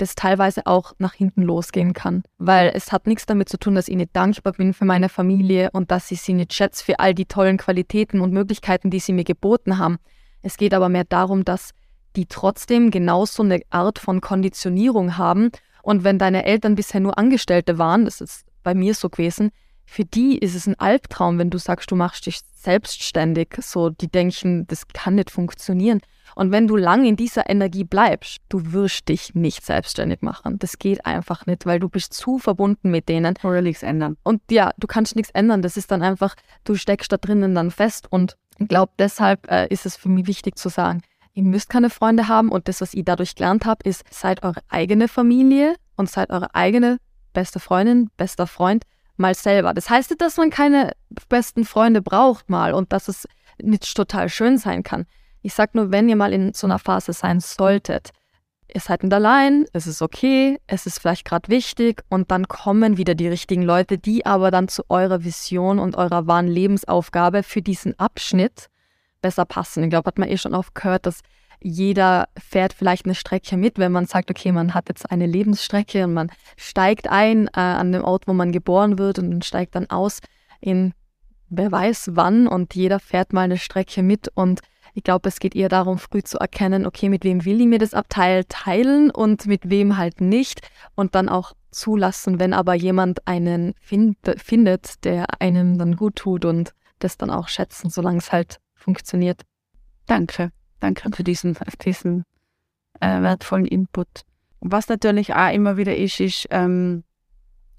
[0.00, 2.22] das teilweise auch nach hinten losgehen kann.
[2.38, 5.70] Weil es hat nichts damit zu tun, dass ich nicht dankbar bin für meine Familie
[5.72, 9.12] und dass ich sie nicht schätze für all die tollen Qualitäten und Möglichkeiten, die sie
[9.12, 9.98] mir geboten haben.
[10.42, 11.70] Es geht aber mehr darum, dass
[12.16, 15.50] die trotzdem genauso eine Art von Konditionierung haben.
[15.82, 19.50] Und wenn deine Eltern bisher nur Angestellte waren, das ist bei mir so gewesen,
[19.90, 23.56] für die ist es ein Albtraum, wenn du sagst, du machst dich selbstständig.
[23.58, 26.00] So, die denken, das kann nicht funktionieren.
[26.36, 30.60] Und wenn du lang in dieser Energie bleibst, du wirst dich nicht selbstständig machen.
[30.60, 33.34] Das geht einfach nicht, weil du bist zu verbunden mit denen.
[33.42, 34.16] Oder nichts ändern.
[34.22, 35.60] Und ja, du kannst nichts ändern.
[35.60, 38.06] Das ist dann einfach, du steckst da drinnen dann fest.
[38.12, 41.02] Und ich glaube, deshalb äh, ist es für mich wichtig zu sagen,
[41.34, 42.50] ihr müsst keine Freunde haben.
[42.50, 46.54] Und das, was ich dadurch gelernt habe, ist, seid eure eigene Familie und seid eure
[46.54, 46.98] eigene
[47.32, 48.84] beste Freundin, bester Freund
[49.20, 49.74] mal selber.
[49.74, 50.92] Das heißt nicht, dass man keine
[51.28, 53.28] besten Freunde braucht mal und dass es
[53.62, 55.06] nicht total schön sein kann.
[55.42, 58.10] Ich sag nur, wenn ihr mal in so einer Phase sein solltet,
[58.74, 62.96] ihr seid nicht allein, es ist okay, es ist vielleicht gerade wichtig und dann kommen
[62.96, 67.62] wieder die richtigen Leute, die aber dann zu eurer Vision und eurer wahren Lebensaufgabe für
[67.62, 68.68] diesen Abschnitt
[69.22, 69.84] besser passen.
[69.84, 71.20] Ich glaube, hat man eh schon oft gehört, dass
[71.62, 76.04] jeder fährt vielleicht eine Strecke mit, wenn man sagt, okay, man hat jetzt eine Lebensstrecke
[76.04, 79.90] und man steigt ein äh, an dem Ort, wo man geboren wird und steigt dann
[79.90, 80.20] aus
[80.60, 80.94] in
[81.48, 84.60] wer weiß wann und jeder fährt mal eine Strecke mit und
[84.94, 87.78] ich glaube, es geht eher darum, früh zu erkennen, okay, mit wem will ich mir
[87.78, 90.68] das Abteil teilen und mit wem halt nicht.
[90.94, 96.44] Und dann auch zulassen, wenn aber jemand einen find, findet, der einem dann gut tut
[96.44, 99.42] und das dann auch schätzen, solange es halt funktioniert.
[100.06, 100.50] Danke.
[100.80, 102.24] Danke für diesen, diesen
[103.00, 104.08] äh, wertvollen Input.
[104.60, 107.04] Was natürlich auch immer wieder ist, ist, ähm,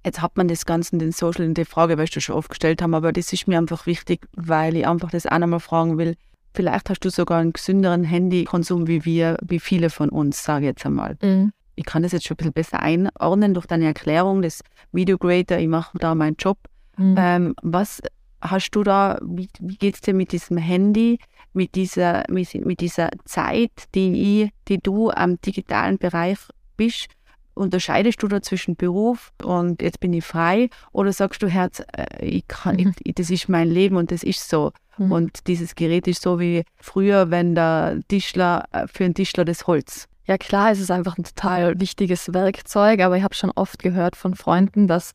[0.04, 2.36] jetzt hat man das Ganze in den Social, in die Frage, weil ich das schon
[2.36, 5.60] oft gestellt habe, aber das ist mir einfach wichtig, weil ich einfach das auch nochmal
[5.60, 6.16] fragen will,
[6.54, 10.70] Vielleicht hast du sogar einen gesünderen Handykonsum wie wir, wie viele von uns, sage ich
[10.72, 11.18] jetzt einmal.
[11.22, 11.54] Mhm.
[11.76, 14.62] Ich kann das jetzt schon ein bisschen besser einordnen durch deine Erklärung des
[14.92, 16.58] Video Creator, ich mache da meinen Job.
[16.98, 17.16] Mhm.
[17.18, 18.02] Ähm, was
[18.42, 21.20] hast du da, wie, wie geht es dir mit diesem Handy,
[21.54, 26.38] mit dieser, mit, dieser Zeit, die, ich, die du am digitalen Bereich
[26.78, 27.08] bist?
[27.54, 32.26] Unterscheidest du da zwischen Beruf und jetzt bin ich frei oder sagst du, Herz, äh,
[32.26, 32.94] ich kann, mhm.
[33.04, 34.72] ich, das ist mein Leben und das ist so.
[34.98, 35.12] Mhm.
[35.12, 39.68] Und dieses Gerät ist so wie früher, wenn der Tischler, äh, für einen Tischler das
[39.68, 40.08] Holz.
[40.26, 44.16] Ja klar, es ist einfach ein total wichtiges Werkzeug, aber ich habe schon oft gehört
[44.16, 45.12] von Freunden, dass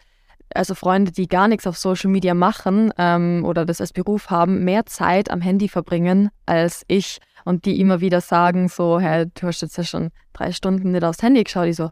[0.55, 4.65] also Freunde, die gar nichts auf Social Media machen ähm, oder das als Beruf haben,
[4.65, 9.47] mehr Zeit am Handy verbringen als ich und die immer wieder sagen so, hey, du
[9.47, 11.67] hast jetzt ja schon drei Stunden nicht aufs Handy geschaut.
[11.67, 11.91] Ich so,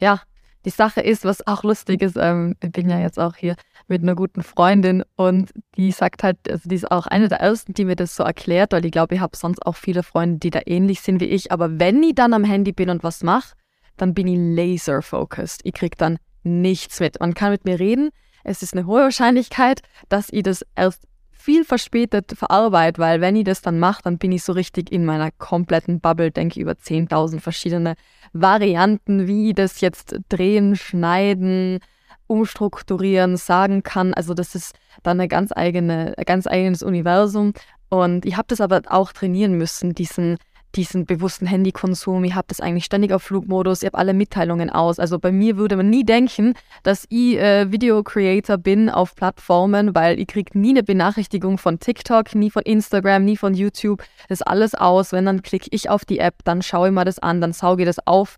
[0.00, 0.20] ja,
[0.64, 3.54] die Sache ist, was auch lustig ist, ähm, ich bin ja jetzt auch hier
[3.86, 7.72] mit einer guten Freundin und die sagt halt, also die ist auch eine der ersten,
[7.72, 10.50] die mir das so erklärt, weil ich glaube, ich habe sonst auch viele Freunde, die
[10.50, 11.52] da ähnlich sind wie ich.
[11.52, 13.54] Aber wenn ich dann am Handy bin und was mache,
[13.96, 15.60] dann bin ich laser focused.
[15.62, 17.20] Ich kriege dann nichts mit.
[17.20, 18.10] Man kann mit mir reden.
[18.44, 23.44] Es ist eine hohe Wahrscheinlichkeit, dass ich das erst viel verspätet verarbeite, weil wenn ich
[23.44, 27.40] das dann mache, dann bin ich so richtig in meiner kompletten Bubble, denke über 10.000
[27.40, 27.94] verschiedene
[28.32, 31.78] Varianten, wie ich das jetzt drehen, schneiden,
[32.26, 34.12] umstrukturieren, sagen kann.
[34.14, 37.52] Also das ist dann eine ganz eigene, ein ganz eigenes Universum.
[37.88, 40.38] Und ich habe das aber auch trainieren müssen, diesen
[40.76, 42.22] diesen bewussten Handykonsum.
[42.24, 43.82] Ich habe das eigentlich ständig auf Flugmodus.
[43.82, 44.98] Ich habe alle Mitteilungen aus.
[44.98, 49.94] Also bei mir würde man nie denken, dass ich äh, Video Creator bin auf Plattformen,
[49.94, 54.02] weil ich kriege nie eine Benachrichtigung von TikTok, nie von Instagram, nie von YouTube.
[54.28, 55.12] Das ist alles aus.
[55.12, 57.82] Wenn dann klicke ich auf die App, dann schaue ich mir das an, dann sauge
[57.82, 58.36] ich das auf,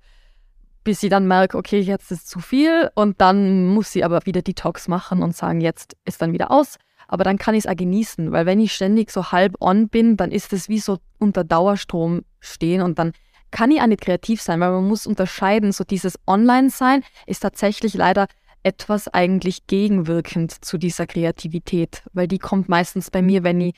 [0.85, 4.43] bis ich dann merke, okay, jetzt ist zu viel und dann muss sie aber wieder
[4.43, 7.75] Detox machen und sagen, jetzt ist dann wieder aus aber dann kann ich es auch
[7.75, 11.43] genießen, weil wenn ich ständig so halb on bin, dann ist es wie so unter
[11.43, 13.13] Dauerstrom stehen und dann
[13.51, 17.95] kann ich auch nicht kreativ sein, weil man muss unterscheiden, so dieses Online-Sein ist tatsächlich
[17.95, 18.27] leider
[18.63, 23.75] etwas eigentlich gegenwirkend zu dieser Kreativität, weil die kommt meistens bei mir, wenn ich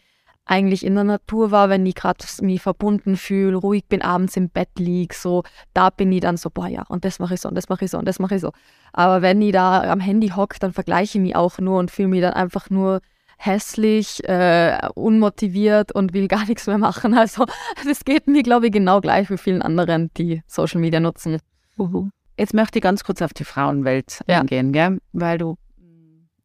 [0.47, 4.49] eigentlich in der Natur war, wenn ich gerade mich verbunden fühle, ruhig bin, abends im
[4.49, 5.45] Bett liege, so,
[5.75, 7.85] da bin ich dann so, boah ja, und das mache ich so, und das mache
[7.85, 8.51] ich so, und das mache ich so.
[8.93, 12.09] Aber wenn ich da am Handy hocke, dann vergleiche ich mich auch nur und fühle
[12.09, 13.01] mich dann einfach nur
[13.43, 17.15] hässlich, äh, unmotiviert und will gar nichts mehr machen.
[17.15, 17.47] Also
[17.89, 21.39] es geht mir, glaube ich, genau gleich wie vielen anderen, die Social Media nutzen.
[21.79, 22.11] Uhu.
[22.39, 24.41] Jetzt möchte ich ganz kurz auf die Frauenwelt ja.
[24.41, 24.99] eingehen, gell?
[25.13, 25.57] weil du,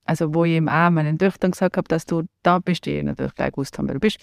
[0.05, 3.35] also wo ich eben auch meinen Töchtern gesagt habe, dass du da bist, die natürlich
[3.35, 4.19] gleich gewusst haben, wer du bist.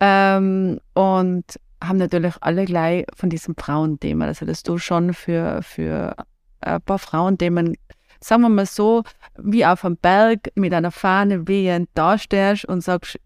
[0.00, 1.44] Ähm, und
[1.82, 6.16] haben natürlich alle gleich von diesem Frauenthema, also dass du schon für, für
[6.60, 7.76] ein paar Frauenthemen
[8.20, 9.04] sagen wir mal so,
[9.36, 13.18] wie auf einem Berg mit einer Fahne wehend dastehst und sagst,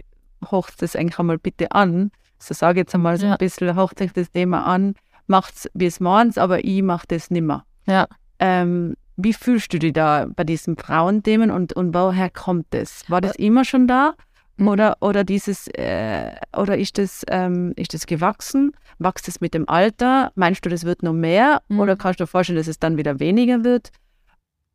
[0.50, 2.10] hocht das eigentlich einmal bitte an.
[2.38, 3.32] So sage ich jetzt einmal so ja.
[3.32, 4.94] ein bisschen, hocht sich das Thema an,
[5.26, 7.64] macht's, wie es meint, aber ich mache das nimmer.
[7.86, 8.08] Ja.
[8.38, 13.08] Ähm, wie fühlst du dich da bei diesen Frauenthemen und, und woher kommt das?
[13.08, 14.14] War das immer schon da?
[14.60, 18.72] Oder, oder dieses, äh, oder ist das, ähm, ist das gewachsen?
[18.98, 20.30] Wächst es mit dem Alter?
[20.34, 21.62] Meinst du, das wird noch mehr?
[21.68, 21.80] Mhm.
[21.80, 23.90] Oder kannst du dir vorstellen, dass es dann wieder weniger wird?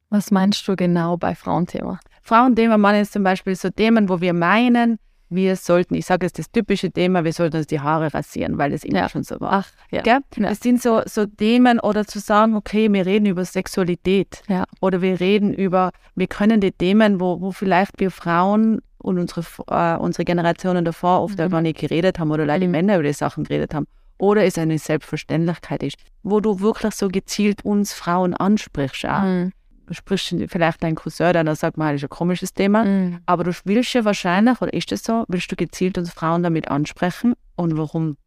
[0.10, 2.00] Was meinst du genau bei Frauenthema?
[2.22, 6.40] Frauenthema man ist zum Beispiel so Themen, wo wir meinen, wir sollten, ich sage jetzt
[6.40, 9.10] das typische Thema, wir sollten uns die Haare rasieren, weil das immer ja.
[9.10, 9.52] schon so war.
[9.52, 10.02] Ach, ja.
[10.06, 10.20] ja.
[10.38, 14.64] Das sind so, so Themen oder zu sagen, okay, wir reden über Sexualität ja.
[14.80, 19.44] oder wir reden über, wir können die Themen, wo, wo vielleicht wir Frauen und unsere,
[19.68, 21.50] äh, unsere Generationen davor oft mhm.
[21.50, 22.72] gar nicht geredet haben oder leider die mhm.
[22.72, 27.10] Männer über die Sachen geredet haben oder es eine Selbstverständlichkeit ist, wo du wirklich so
[27.10, 29.06] gezielt uns Frauen ansprichst.
[29.06, 29.24] Auch.
[29.24, 29.52] Mhm
[29.92, 32.84] sprichst vielleicht deinen Cousin, dann sagt man, das ist ein komisches Thema.
[32.84, 33.20] Mhm.
[33.26, 36.68] Aber du willst ja wahrscheinlich, oder ist das so, willst du gezielt uns Frauen damit
[36.68, 38.18] ansprechen und warum?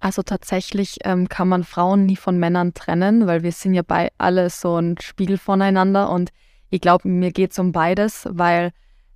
[0.00, 4.08] Also tatsächlich ähm, kann man Frauen nie von Männern trennen, weil wir sind ja bei
[4.16, 6.30] alle so ein Spiegel voneinander und
[6.70, 8.72] ich glaube, mir geht es um beides, weil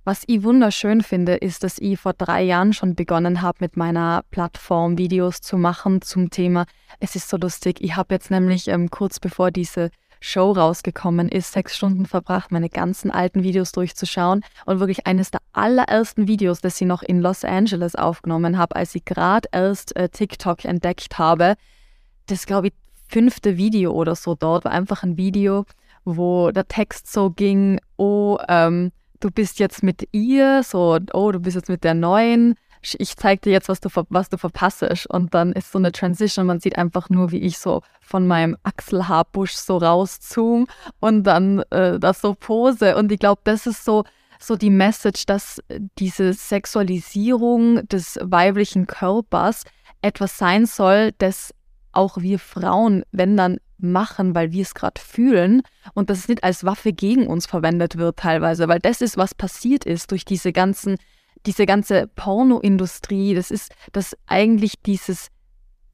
[0.07, 4.23] was ich wunderschön finde, ist, dass ich vor drei Jahren schon begonnen habe, mit meiner
[4.29, 6.67] Plattform Videos zu machen zum Thema.
[6.99, 7.81] Es ist so lustig.
[7.81, 9.89] Ich habe jetzt nämlich ähm, kurz bevor diese
[10.25, 15.41] Show rausgekommen ist, sechs Stunden verbracht, meine ganzen alten Videos durchzuschauen und wirklich eines der
[15.53, 20.09] allerersten Videos, das ich noch in Los Angeles aufgenommen habe, als ich gerade erst äh,
[20.09, 21.55] TikTok entdeckt habe.
[22.25, 22.73] Das glaube ich
[23.07, 25.65] fünfte Video oder so dort war einfach ein Video,
[26.05, 31.39] wo der Text so ging, oh, ähm, du bist jetzt mit ihr, so, oh, du
[31.39, 32.55] bist jetzt mit der neuen,
[32.99, 34.83] ich zeig dir jetzt, was du, was du verpasst.
[35.09, 38.57] Und dann ist so eine Transition, man sieht einfach nur, wie ich so von meinem
[38.63, 40.67] Achselhaarbusch so rauszoom
[40.99, 42.95] und dann äh, das so pose.
[42.95, 44.03] Und ich glaube, das ist so,
[44.39, 45.61] so die Message, dass
[45.97, 49.63] diese Sexualisierung des weiblichen Körpers
[50.01, 51.53] etwas sein soll, das
[51.91, 55.61] auch wir Frauen, wenn dann machen, weil wir es gerade fühlen
[55.93, 59.35] und dass es nicht als Waffe gegen uns verwendet wird teilweise, weil das ist, was
[59.35, 60.97] passiert ist durch diese ganzen
[61.45, 65.29] diese ganze Pornoindustrie, das ist das eigentlich dieses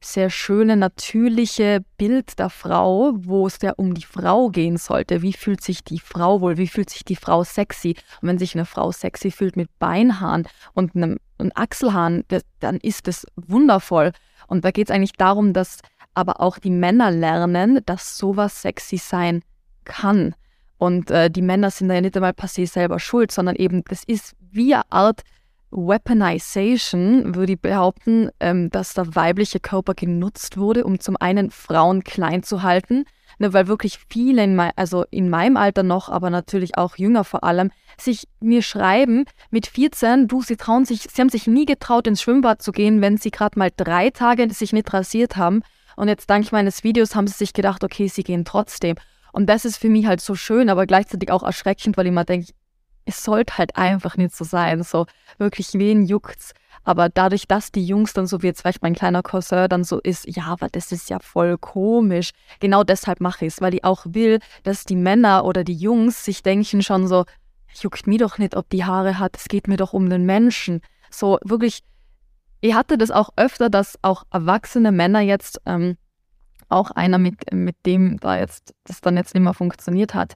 [0.04, 5.22] sehr schöne, natürliche Bild der Frau, wo es ja um die Frau gehen sollte.
[5.22, 6.56] Wie fühlt sich die Frau wohl?
[6.56, 7.94] Wie fühlt sich die Frau sexy?
[8.20, 12.78] Und wenn sich eine Frau sexy fühlt mit Beinhaaren und einem, einem Achselhahn, das, dann
[12.78, 14.12] ist das wundervoll.
[14.48, 15.78] Und da geht es eigentlich darum, dass
[16.14, 19.42] aber auch die Männer lernen, dass sowas sexy sein
[19.84, 20.34] kann.
[20.78, 24.02] Und äh, die Männer sind da ja nicht einmal passé selber schuld, sondern eben, das
[24.04, 25.22] ist wie eine Art
[25.72, 32.04] Weaponization, würde ich behaupten, ähm, dass der weibliche Körper genutzt wurde, um zum einen Frauen
[32.04, 33.04] klein zu halten,
[33.38, 37.24] ne, weil wirklich viele, in mein, also in meinem Alter noch, aber natürlich auch jünger
[37.24, 41.64] vor allem, sich mir schreiben mit 14, du, sie trauen sich, sie haben sich nie
[41.64, 45.62] getraut, ins Schwimmbad zu gehen, wenn sie gerade mal drei Tage sich nicht rasiert haben.
[45.96, 48.96] Und jetzt dank meines Videos haben sie sich gedacht, okay, sie gehen trotzdem.
[49.32, 52.24] Und das ist für mich halt so schön, aber gleichzeitig auch erschreckend, weil ich mir
[52.24, 52.52] denke,
[53.04, 54.82] es sollte halt einfach nicht so sein.
[54.82, 55.06] So
[55.38, 56.52] wirklich, wen juckt's?
[56.84, 60.00] Aber dadurch, dass die Jungs dann so wie jetzt vielleicht mein kleiner Cousin dann so
[60.00, 62.30] ist, ja, aber das ist ja voll komisch.
[62.60, 66.24] Genau deshalb mache ich es, weil ich auch will, dass die Männer oder die Jungs
[66.24, 67.24] sich denken schon so,
[67.80, 70.80] juckt mir doch nicht, ob die Haare hat, es geht mir doch um den Menschen.
[71.10, 71.82] So wirklich,
[72.60, 75.96] ich hatte das auch öfter, dass auch erwachsene Männer jetzt, ähm,
[76.68, 80.34] auch einer mit, mit dem da jetzt, das dann jetzt nicht mehr funktioniert hat,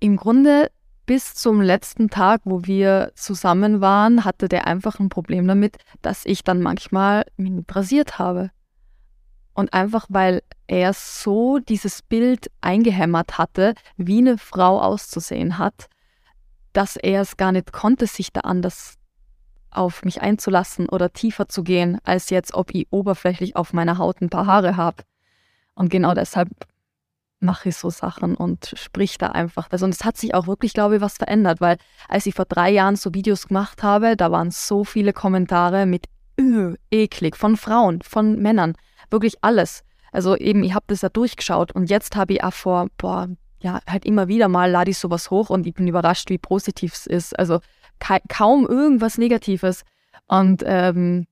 [0.00, 0.70] im Grunde
[1.08, 6.26] bis zum letzten Tag, wo wir zusammen waren, hatte der einfach ein Problem damit, dass
[6.26, 8.50] ich dann manchmal mich rasiert habe.
[9.54, 15.88] Und einfach weil er so dieses Bild eingehämmert hatte, wie eine Frau auszusehen hat,
[16.74, 18.96] dass er es gar nicht konnte, sich da anders
[19.70, 24.20] auf mich einzulassen oder tiefer zu gehen, als jetzt, ob ich oberflächlich auf meiner Haut
[24.20, 25.04] ein paar Haare habe.
[25.74, 26.50] Und genau deshalb
[27.40, 29.68] mache ich so Sachen und sprich da einfach.
[29.70, 32.70] Und es hat sich auch wirklich, glaube ich, was verändert, weil als ich vor drei
[32.70, 36.06] Jahren so Videos gemacht habe, da waren so viele Kommentare mit
[36.40, 38.74] öh, eklig von Frauen, von Männern,
[39.10, 39.84] wirklich alles.
[40.12, 43.28] Also eben, ich habe das ja durchgeschaut und jetzt habe ich auch vor, boah,
[43.60, 46.94] ja, halt immer wieder mal lade ich sowas hoch und ich bin überrascht, wie positiv
[46.94, 47.38] es ist.
[47.38, 47.60] Also
[47.98, 49.82] ka kaum irgendwas Negatives.
[50.26, 51.26] Und ähm,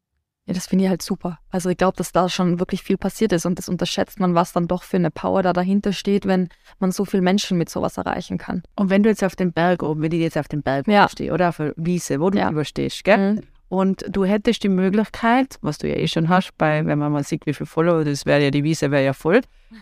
[0.47, 1.41] ja, das finde ich halt super.
[1.51, 4.53] Also ich glaube, dass da schon wirklich viel passiert ist und das unterschätzt man, was
[4.53, 7.97] dann doch für eine Power da dahinter steht, wenn man so viele Menschen mit sowas
[7.97, 8.63] erreichen kann.
[8.77, 11.09] Und wenn du jetzt auf dem Berg oben, wenn ich jetzt auf dem Berg ja.
[11.09, 12.49] stehe oder auf der Wiese, wo du ja.
[12.49, 13.35] überstehst, gell?
[13.35, 13.43] Mhm.
[13.69, 17.25] Und du hättest die Möglichkeit, was du ja eh schon hast, bei, wenn man mal
[17.25, 19.41] sieht, wie viele Follower, das wäre ja, die Wiese wäre ja voll.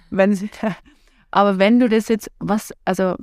[0.09, 0.49] Wenn sie,
[1.31, 3.17] aber wenn du das jetzt, was, also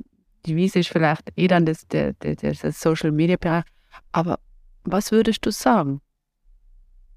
[0.46, 3.64] die Wiese ist vielleicht eh dann das, der, der, der Social Media Bereich,
[4.12, 4.38] aber
[4.84, 6.02] was würdest du sagen?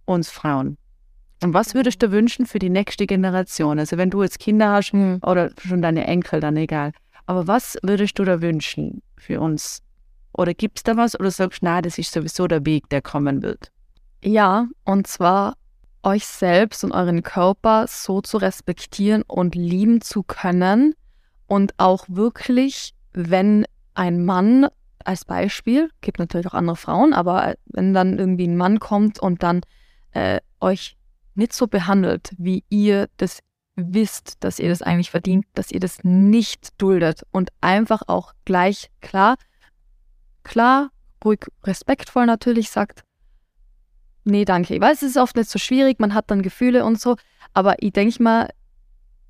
[0.04, 0.76] Uns Frauen.
[1.42, 3.78] Und was würdest du wünschen für die nächste Generation?
[3.78, 5.20] Also wenn du jetzt Kinder hast mhm.
[5.22, 6.92] oder schon deine Enkel, dann egal.
[7.26, 9.82] Aber was würdest du da wünschen für uns?
[10.32, 11.18] Oder gibt es da was?
[11.18, 13.70] Oder sagst du, nein, das ist sowieso der Weg, der kommen wird?
[14.22, 15.54] Ja, und zwar
[16.02, 20.94] euch selbst und euren Körper so zu respektieren und lieben zu können
[21.46, 23.64] und auch wirklich, wenn
[23.94, 24.66] ein Mann
[25.04, 29.42] als Beispiel, gibt natürlich auch andere Frauen, aber wenn dann irgendwie ein Mann kommt und
[29.42, 29.60] dann
[30.14, 30.96] äh, euch
[31.34, 33.40] nicht so behandelt, wie ihr das
[33.76, 38.90] wisst, dass ihr das eigentlich verdient, dass ihr das nicht duldet und einfach auch gleich
[39.00, 39.36] klar,
[40.44, 40.90] klar,
[41.24, 43.02] ruhig, respektvoll natürlich sagt,
[44.24, 44.74] nee, danke.
[44.74, 47.16] Ich weiß, es ist oft nicht so schwierig, man hat dann Gefühle und so,
[47.52, 48.50] aber ich denke mal,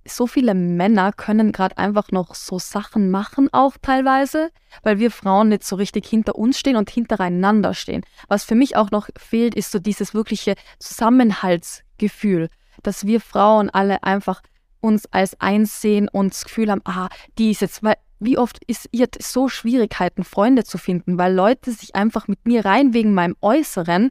[0.07, 4.51] so viele Männer können gerade einfach noch so Sachen machen, auch teilweise,
[4.83, 8.05] weil wir Frauen nicht so richtig hinter uns stehen und hintereinander stehen.
[8.29, 12.49] Was für mich auch noch fehlt, ist so dieses wirkliche Zusammenhaltsgefühl,
[12.83, 14.43] dass wir Frauen alle einfach
[14.81, 18.63] uns als eins sehen und das Gefühl haben, ah, die ist jetzt, weil wie oft
[18.67, 23.15] ist ihr so Schwierigkeiten, Freunde zu finden, weil Leute sich einfach mit mir rein wegen
[23.15, 24.11] meinem Äußeren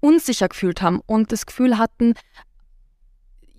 [0.00, 2.14] unsicher gefühlt haben und das Gefühl hatten,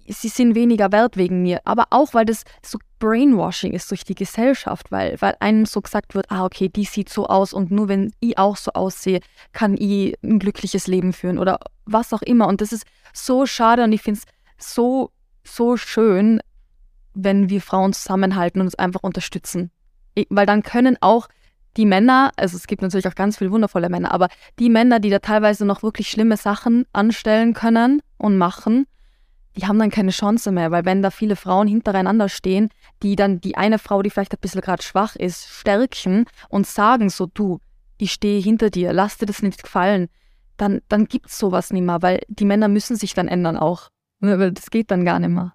[0.07, 4.15] sie sind weniger wert wegen mir, aber auch, weil das so Brainwashing ist durch die
[4.15, 7.87] Gesellschaft, weil, weil einem so gesagt wird, ah, okay, die sieht so aus und nur
[7.87, 9.19] wenn ich auch so aussehe,
[9.51, 12.47] kann ich ein glückliches Leben führen oder was auch immer.
[12.47, 15.11] Und das ist so schade und ich finde es so,
[15.43, 16.39] so schön,
[17.13, 19.71] wenn wir Frauen zusammenhalten und uns einfach unterstützen.
[20.29, 21.27] Weil dann können auch
[21.77, 25.09] die Männer, also es gibt natürlich auch ganz viele wundervolle Männer, aber die Männer, die
[25.09, 28.85] da teilweise noch wirklich schlimme Sachen anstellen können und machen,
[29.57, 32.69] die haben dann keine Chance mehr, weil wenn da viele Frauen hintereinander stehen,
[33.03, 37.09] die dann die eine Frau, die vielleicht ein bisschen gerade schwach ist, stärken und sagen
[37.09, 37.59] so, du,
[37.97, 40.07] ich stehe hinter dir, lass dir das nicht gefallen,
[40.57, 43.89] dann, dann gibt es sowas nicht mehr, weil die Männer müssen sich dann ändern auch.
[44.19, 45.53] Weil das geht dann gar nicht mehr.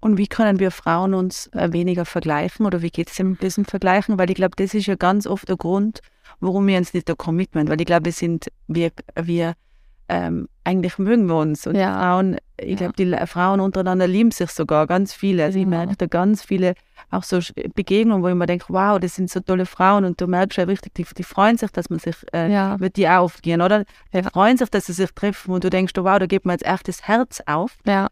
[0.00, 3.64] Und wie können wir Frauen uns äh, weniger vergleichen oder wie geht es mit diesem
[3.64, 4.18] Vergleichen?
[4.18, 6.00] Weil ich glaube, das ist ja ganz oft der Grund,
[6.40, 9.54] warum wir uns nicht der Commitment, weil ich glaube, wir sind, wir, wir
[10.08, 11.66] ähm, eigentlich mögen wir uns.
[11.66, 11.98] Und ja.
[11.98, 15.44] Frauen, ich glaube, die Frauen untereinander lieben sich sogar ganz viele.
[15.44, 16.74] Also ich merke da ganz viele
[17.10, 17.38] auch so
[17.74, 20.64] Begegnungen, wo ich mir denke, wow, das sind so tolle Frauen und du merkst ja
[20.64, 22.76] richtig, die, die freuen sich, dass man sich äh, ja.
[22.78, 23.84] mit die aufgehen, oder?
[24.12, 26.66] Die freuen sich, dass sie sich treffen und du denkst, wow, da geht man jetzt
[26.66, 27.76] echt das Herz auf.
[27.86, 28.08] Ja.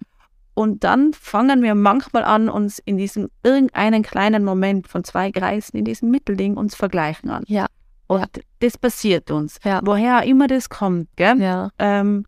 [0.55, 5.77] Und dann fangen wir manchmal an, uns in diesem irgendeinen kleinen Moment von zwei Kreisen,
[5.77, 7.45] in diesem Mittelding, uns vergleichen an.
[7.47, 7.67] Ja.
[8.07, 8.27] Und Ja.
[8.61, 9.59] das passiert uns.
[9.65, 9.81] Ja.
[9.85, 11.39] Woher immer das kommt, gell?
[11.41, 11.71] Ja.
[11.79, 12.25] Ähm,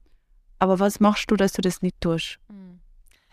[0.59, 2.39] aber was machst du, dass du das nicht tust?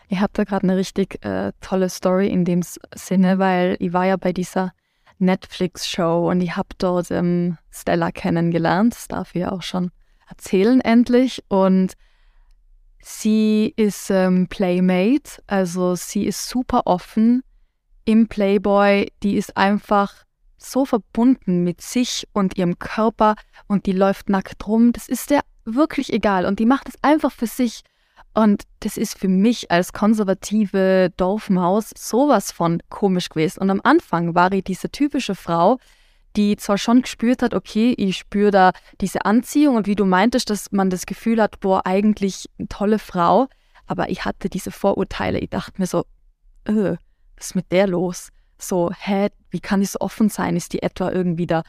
[0.08, 2.62] Ich habe da gerade eine richtig äh, tolle Story in dem
[2.94, 4.72] Sinne, weil ich war ja bei dieser
[5.18, 8.94] Netflix-Show und ich habe dort ähm, Stella kennengelernt.
[8.94, 9.90] Das darf ich ja auch schon
[10.28, 11.42] erzählen endlich.
[11.48, 11.94] Und
[13.02, 17.42] sie ist ähm, Playmate, also sie ist super offen
[18.04, 19.10] im Playboy.
[19.22, 20.24] Die ist einfach
[20.58, 23.34] so verbunden mit sich und ihrem Körper
[23.66, 24.92] und die läuft nackt rum.
[24.92, 27.82] Das ist der wirklich egal und die macht es einfach für sich.
[28.34, 33.60] Und das ist für mich als konservative Dorfmaus sowas von komisch gewesen.
[33.60, 35.78] Und am Anfang war ich diese typische Frau,
[36.36, 40.50] die zwar schon gespürt hat, okay, ich spüre da diese Anziehung und wie du meintest,
[40.50, 43.48] dass man das Gefühl hat, boah, eigentlich eine tolle Frau,
[43.86, 45.38] aber ich hatte diese Vorurteile.
[45.38, 46.04] Ich dachte mir so,
[46.64, 46.96] äh,
[47.36, 48.28] was ist mit der los?
[48.58, 50.56] So, hä, wie kann die so offen sein?
[50.56, 51.62] Ist die etwa irgendwie da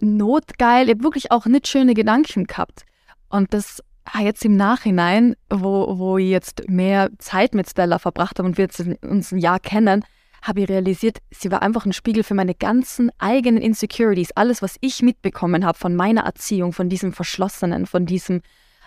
[0.00, 0.88] notgeil?
[0.88, 2.84] Ich habe wirklich auch nicht schöne Gedanken gehabt.
[3.28, 8.38] Und das ah, jetzt im Nachhinein, wo, wo ich jetzt mehr Zeit mit Stella verbracht
[8.38, 8.68] habe und wir
[9.02, 10.04] uns ein Jahr kennen,
[10.42, 14.32] habe ich realisiert, sie war einfach ein Spiegel für meine ganzen eigenen Insecurities.
[14.32, 18.42] Alles, was ich mitbekommen habe von meiner Erziehung, von diesem Verschlossenen, von diesem,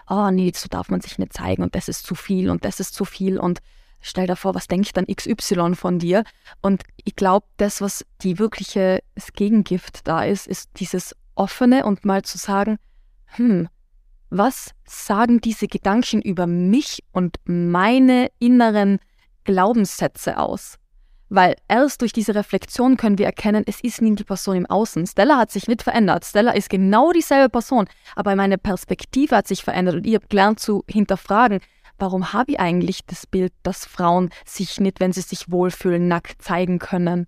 [0.07, 2.79] oh nee, so darf man sich nicht zeigen und das ist zu viel und das
[2.79, 3.59] ist zu viel und
[4.01, 6.23] stell dir vor, was denkt dann XY von dir?
[6.61, 12.05] Und ich glaube, das, was die wirkliche das Gegengift da ist, ist dieses Offene und
[12.05, 12.77] mal zu sagen,
[13.25, 13.67] hm,
[14.29, 18.99] was sagen diese Gedanken über mich und meine inneren
[19.43, 20.77] Glaubenssätze aus?
[21.29, 25.05] Weil erst durch diese Reflexion können wir erkennen, es ist nie die Person im Außen.
[25.07, 26.23] Stella hat sich nicht verändert.
[26.23, 30.59] Stella ist genau dieselbe Person, aber meine Perspektive hat sich verändert und ich habe gelernt
[30.59, 31.59] zu hinterfragen,
[31.99, 36.41] warum habe ich eigentlich das Bild, dass Frauen sich nicht, wenn sie sich wohlfühlen, nackt
[36.41, 37.27] zeigen können?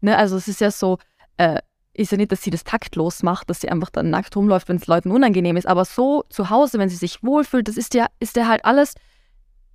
[0.00, 0.16] Ne?
[0.16, 0.98] Also es ist ja so,
[1.36, 1.58] äh,
[1.94, 4.76] ist ja nicht, dass sie das taktlos macht, dass sie einfach dann nackt rumläuft, wenn
[4.76, 8.06] es Leuten unangenehm ist, aber so zu Hause, wenn sie sich wohlfühlt, das ist ja,
[8.20, 8.94] ist ja halt alles,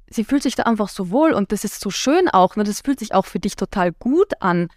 [0.10, 2.64] sie fühlt sich da einfach so wohl und das ist so schön auch, ne?
[2.64, 4.70] das fühlt sich auch für dich total gut an,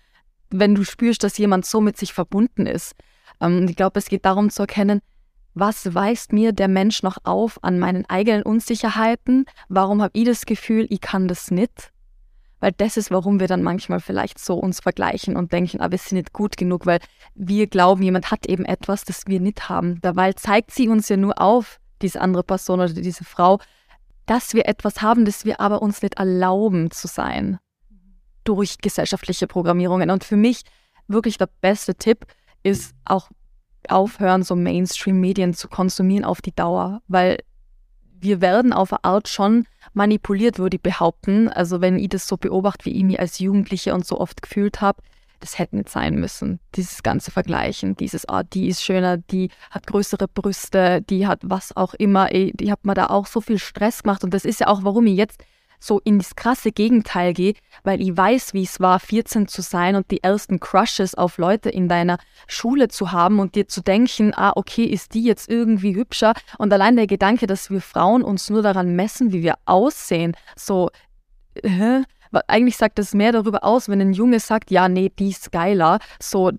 [0.51, 2.95] wenn du spürst, dass jemand so mit sich verbunden ist.
[3.41, 5.01] Ähm, ich glaube, es geht darum zu erkennen,
[5.55, 9.45] was weist mir der Mensch noch auf an meinen eigenen Unsicherheiten?
[9.69, 11.93] Warum habe ich das Gefühl, ich kann das nicht?
[12.61, 15.99] Weil das ist, warum wir dann manchmal vielleicht so uns vergleichen und denken, aber wir
[15.99, 16.99] sind nicht gut genug, weil
[17.35, 20.01] wir glauben, jemand hat eben etwas, das wir nicht haben.
[20.01, 23.61] Dabei zeigt sie uns ja nur auf, diese andere Person oder diese Frau,
[24.27, 27.59] dass wir etwas haben, das wir aber uns nicht erlauben zu sein.
[28.45, 30.11] Durch gesellschaftliche Programmierungen.
[30.11, 30.63] Und für mich
[31.07, 32.27] wirklich der beste Tipp
[32.63, 33.31] ist auch
[33.89, 37.39] aufhören, so Mainstream-Medien zu konsumieren auf die Dauer, weil
[38.21, 41.49] wir werden auf eine Art schon manipuliert, würde ich behaupten.
[41.49, 44.81] Also wenn ich das so beobachte, wie ich mich als Jugendliche und so oft gefühlt
[44.81, 45.03] habe,
[45.41, 46.59] das hätte nicht sein müssen.
[46.75, 51.77] Dieses ganze Vergleichen, dieses, ah, die ist schöner, die hat größere Brüste, die hat was
[51.77, 54.25] auch immer, ey, die hat mir da auch so viel Stress gemacht.
[54.25, 55.45] Und das ist ja auch, warum ich jetzt
[55.81, 57.55] so in das krasse Gegenteil gehe,
[57.85, 61.71] weil ich weiß, wie es war, 14 zu sein und die ersten Crushes auf Leute
[61.71, 65.95] in deiner Schule zu haben und dir zu denken, ah, okay, ist die jetzt irgendwie
[65.95, 66.35] hübscher?
[66.59, 70.91] Und allein der Gedanke, dass wir Frauen uns nur daran messen, wie wir aussehen, so,
[71.63, 72.03] hä?
[72.47, 75.99] Eigentlich sagt das mehr darüber aus, wenn ein Junge sagt, ja, nee, die ist geiler.
[76.21, 76.51] So,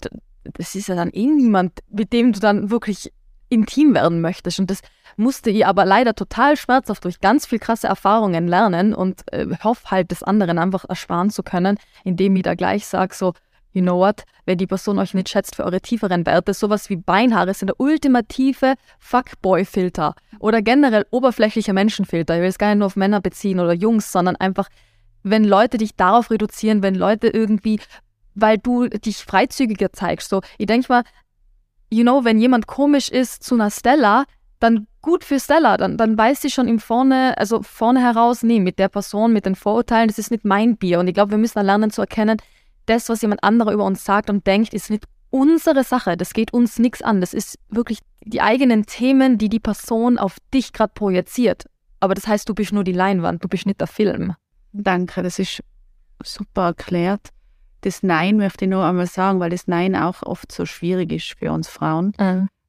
[0.44, 3.14] das ist ja dann eh niemand, mit dem du dann wirklich
[3.50, 4.60] intim werden möchtest.
[4.60, 4.82] Und das
[5.18, 9.92] musste ich aber leider total schmerzhaft durch ganz viel krasse Erfahrungen lernen und äh, hoffe
[9.92, 13.34] halt, das anderen einfach ersparen zu können, indem ich da gleich sage, so,
[13.74, 16.96] you know what, wenn die Person euch nicht schätzt für eure tieferen Werte, sowas wie
[16.96, 22.36] Beinhaare sind der ultimative Fuckboy-Filter oder generell oberflächlicher Menschenfilter.
[22.36, 24.70] Ich will es gar nicht nur auf Männer beziehen oder Jungs, sondern einfach,
[25.24, 27.80] wenn Leute dich darauf reduzieren, wenn Leute irgendwie,
[28.36, 30.30] weil du dich freizügiger zeigst.
[30.30, 31.04] So, ich denke mal,
[31.92, 34.26] you know, wenn jemand komisch ist zu einer Stella,
[34.60, 38.60] dann gut für Stella, dann, dann weiß sie schon im Vorne, also vorne heraus, nee,
[38.60, 41.00] mit der Person, mit den Vorurteilen, das ist nicht mein Bier.
[41.00, 42.38] Und ich glaube, wir müssen lernen zu erkennen,
[42.86, 46.18] das, was jemand anderer über uns sagt und denkt, ist nicht unsere Sache.
[46.18, 47.22] Das geht uns nichts an.
[47.22, 51.66] Das ist wirklich die eigenen Themen, die die Person auf dich gerade projiziert.
[52.00, 54.36] Aber das heißt, du bist nur die Leinwand, du bist nicht der Film.
[54.72, 55.62] Danke, das ist
[56.24, 57.30] super erklärt.
[57.82, 61.36] Das Nein möchte ich nur einmal sagen, weil das Nein auch oft so schwierig ist
[61.40, 62.14] für uns Frauen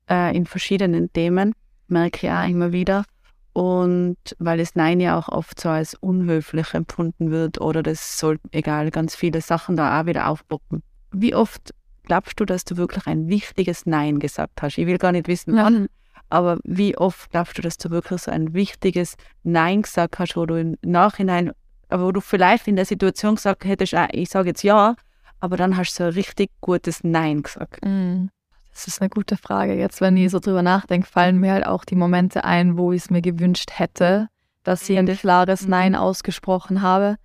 [0.08, 1.52] äh, in verschiedenen Themen,
[1.88, 3.04] merke ich auch immer wieder.
[3.52, 8.38] Und weil das Nein ja auch oft so als unhöflich empfunden wird oder das soll,
[8.52, 10.82] egal, ganz viele Sachen da auch wieder aufpoppen.
[11.10, 14.78] Wie oft glaubst du, dass du wirklich ein wichtiges Nein gesagt hast?
[14.78, 15.64] Ich will gar nicht wissen, Ja.
[15.64, 15.88] wann,
[16.28, 20.46] aber wie oft glaubst du, dass du wirklich so ein wichtiges Nein gesagt hast, wo
[20.46, 21.50] du im Nachhinein
[21.92, 24.94] wo du vielleicht in der Situation gesagt hättest, ah, ich sage jetzt ja,
[25.40, 27.84] aber dann hast du so ein richtig gutes Nein gesagt?
[27.84, 28.26] Mm.
[28.72, 29.74] Das ist eine gute Frage.
[29.74, 33.02] Jetzt, wenn ich so drüber nachdenke, fallen mir halt auch die Momente ein, wo ich
[33.02, 34.28] es mir gewünscht hätte,
[34.62, 35.70] dass ich ein klares Mhm.
[35.70, 37.16] Nein ausgesprochen habe.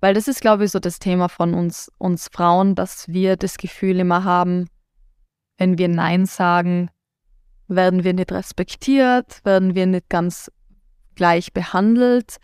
[0.00, 3.58] Weil das ist, glaube ich, so das Thema von uns, uns Frauen, dass wir das
[3.58, 4.68] Gefühl immer haben,
[5.56, 6.90] wenn wir Nein sagen,
[7.66, 10.50] werden wir nicht respektiert, werden wir nicht ganz
[11.14, 12.36] gleich behandelt.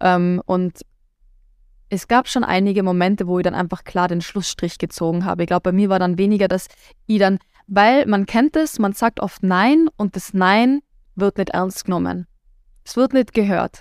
[0.00, 0.80] Ähm, und
[1.90, 5.42] es gab schon einige Momente, wo ich dann einfach klar den Schlussstrich gezogen habe.
[5.42, 6.68] Ich glaube, bei mir war dann weniger, dass
[7.06, 10.80] ich dann, weil man kennt es, man sagt oft Nein und das Nein
[11.16, 12.26] wird nicht ernst genommen.
[12.84, 13.80] Es wird nicht gehört.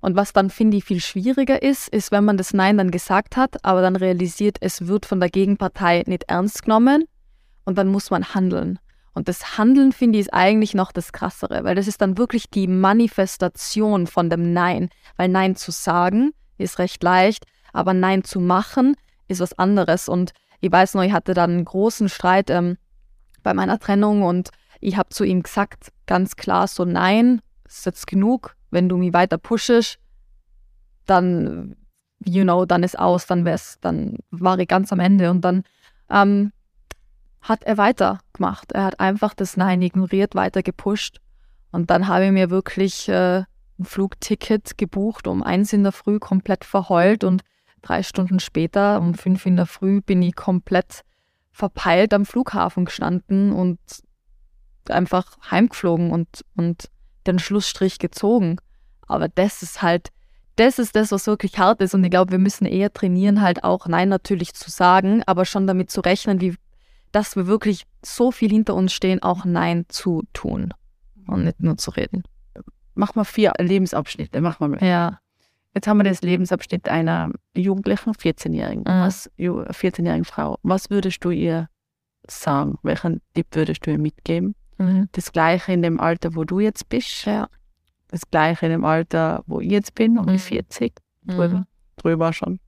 [0.00, 3.36] Und was dann, finde ich, viel schwieriger ist, ist, wenn man das Nein dann gesagt
[3.36, 7.04] hat, aber dann realisiert, es wird von der Gegenpartei nicht ernst genommen
[7.64, 8.78] und dann muss man handeln.
[9.14, 12.48] Und das Handeln, finde ich, ist eigentlich noch das Krassere, weil das ist dann wirklich
[12.50, 14.88] die Manifestation von dem Nein.
[15.16, 18.96] Weil Nein zu sagen ist recht leicht, aber Nein zu machen
[19.28, 20.08] ist was anderes.
[20.08, 22.76] Und ich weiß noch, ich hatte dann einen großen Streit ähm,
[23.42, 24.50] bei meiner Trennung und
[24.80, 28.56] ich habe zu ihm gesagt, ganz klar so, nein, ist jetzt genug.
[28.70, 29.98] Wenn du mich weiter pushest,
[31.06, 31.76] dann,
[32.24, 35.30] you know, dann ist aus, dann wär's, dann war ich ganz am Ende.
[35.30, 35.64] Und dann
[36.10, 36.52] ähm,
[37.40, 38.72] hat er weitergemacht.
[38.72, 41.20] Er hat einfach das Nein ignoriert, weiter gepusht.
[41.70, 43.44] Und dann habe ich mir wirklich äh,
[43.78, 47.42] ein Flugticket gebucht, um eins in der Früh komplett verheult und
[47.82, 51.04] drei Stunden später, um fünf in der Früh, bin ich komplett
[51.50, 53.78] verpeilt am Flughafen gestanden und
[54.88, 56.90] einfach heimgeflogen und, und
[57.26, 58.56] den Schlussstrich gezogen.
[59.06, 60.08] Aber das ist halt,
[60.56, 61.94] das ist das, was wirklich hart ist.
[61.94, 65.66] Und ich glaube, wir müssen eher trainieren, halt auch Nein natürlich zu sagen, aber schon
[65.66, 66.54] damit zu rechnen, wie,
[67.12, 70.72] dass wir wirklich so viel hinter uns stehen, auch Nein zu tun
[71.26, 72.22] und nicht nur zu reden.
[72.94, 74.40] Mach mal vier Lebensabschnitte.
[74.40, 74.76] Mach mal.
[74.82, 75.18] Ja.
[75.74, 79.00] Jetzt haben wir das Lebensabschnitt einer Jugendlichen, 14-Jährigen, Mhm.
[79.00, 80.58] was, Ju- 14-jährigen Frau.
[80.62, 81.68] Was würdest du ihr
[82.28, 82.78] sagen?
[82.82, 84.54] Welchen Tipp würdest du ihr mitgeben?
[84.78, 85.08] Mhm.
[85.12, 87.24] Das Gleiche in dem Alter, wo du jetzt bist.
[87.24, 87.48] Ja.
[88.08, 90.38] Das Gleiche in dem Alter, wo ich jetzt bin, um die Mhm.
[90.38, 90.92] 40,
[91.24, 91.64] drüber, Mhm.
[91.96, 92.60] drüber schon.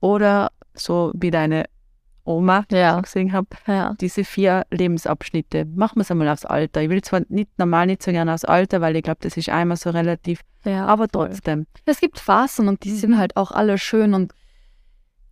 [0.00, 1.64] Oder so wie deine
[2.28, 3.00] Oma Ja.
[3.00, 3.94] gesehen habe, Ja.
[4.00, 5.64] diese vier Lebensabschnitte.
[5.64, 6.82] Machen wir es einmal aufs Alter.
[6.82, 9.48] Ich will zwar nicht normal nicht so gerne aufs Alter, weil ich glaube, das ist
[9.48, 10.86] einmal so relativ, ja.
[10.86, 11.28] aber voll.
[11.28, 11.66] trotzdem.
[11.86, 14.32] Es gibt Phasen und die sind halt auch alle schön und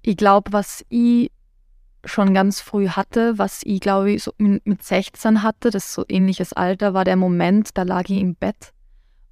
[0.03, 1.31] ich glaube, was ich
[2.05, 6.05] schon ganz früh hatte, was ich glaube ich so mit mit 16 hatte, das so
[6.09, 8.73] ähnliches Alter, war der Moment, da lag ich im Bett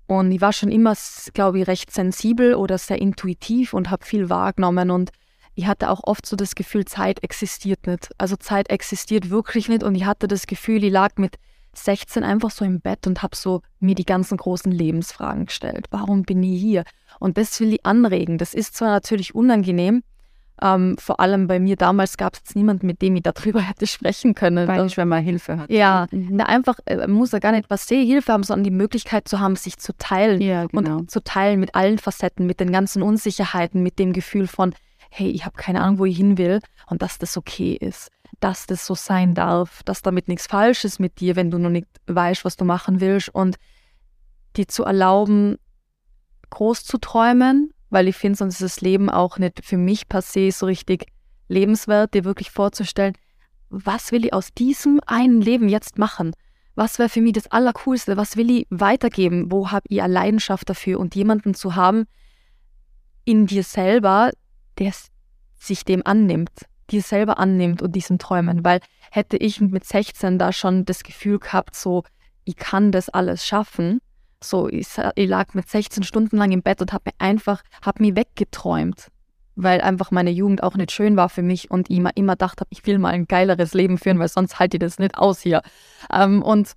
[0.07, 0.95] und ich war schon immer,
[1.35, 5.13] glaube ich, recht sensibel oder sehr intuitiv und habe viel wahrgenommen und
[5.55, 8.11] ich hatte auch oft so das Gefühl, Zeit existiert nicht.
[8.19, 11.37] Also Zeit existiert wirklich nicht und ich hatte das Gefühl, ich lag mit
[11.75, 15.87] 16 einfach so im Bett und habe so mir die ganzen großen Lebensfragen gestellt.
[15.91, 16.85] Warum bin ich hier?
[17.19, 18.39] Und das will ich anregen.
[18.39, 20.03] Das ist zwar natürlich unangenehm,
[20.63, 23.87] ähm, vor allem bei mir damals gab es jetzt niemanden, mit dem ich darüber hätte
[23.89, 24.69] sprechen können.
[24.69, 25.71] Weil ich, wenn man Hilfe hat.
[25.71, 26.39] ja, Mhm.
[26.39, 29.27] da einfach, äh, man muss ja gar nicht was sehen, Hilfe haben, sondern die Möglichkeit
[29.27, 30.99] zu haben, sich zu teilen Ja, genau.
[30.99, 34.75] und zu teilen mit allen Facetten, mit den ganzen Unsicherheiten, mit dem Gefühl von,
[35.17, 36.59] hey, ich habe keine Ahnung, wo ich hin will
[36.89, 38.11] und dass das okay ist,
[38.41, 41.71] dass das so sein darf, dass damit nichts falsch ist mit dir, wenn du noch
[41.71, 43.57] nicht weißt, was du machen willst und
[44.57, 45.57] dir zu erlauben,
[46.51, 50.21] groß zu träumen, weil ich finde, sonst ist das Leben auch nicht für mich per
[50.21, 51.07] se so richtig
[51.47, 53.15] lebenswert, dir wirklich vorzustellen,
[53.71, 56.33] was will ich aus diesem einen Leben jetzt machen?
[56.75, 58.17] Was wäre für mich das Allercoolste?
[58.17, 59.53] Was will ich weitergeben?
[59.53, 60.99] Wo habe ich eine Leidenschaft dafür?
[60.99, 62.07] Und jemanden zu haben
[63.25, 64.33] in dir selber,
[64.79, 64.93] der
[65.59, 66.51] sich dem annimmt,
[66.91, 68.65] dir selber annimmt und diesen Träumen.
[68.65, 72.05] Weil hätte ich mit 16 da schon das Gefühl gehabt, so,
[72.45, 74.01] ich kann das alles schaffen,
[74.43, 78.03] so, ich, ich lag mit 16 Stunden lang im Bett und habe mir einfach, habe
[78.03, 79.09] mich weggeträumt,
[79.57, 82.65] weil einfach meine Jugend auch nicht schön war für mich und ich immer, immer dachte,
[82.69, 85.63] ich will mal ein geileres Leben führen, weil sonst halte ich das nicht aus hier.
[86.13, 86.73] Ähm, und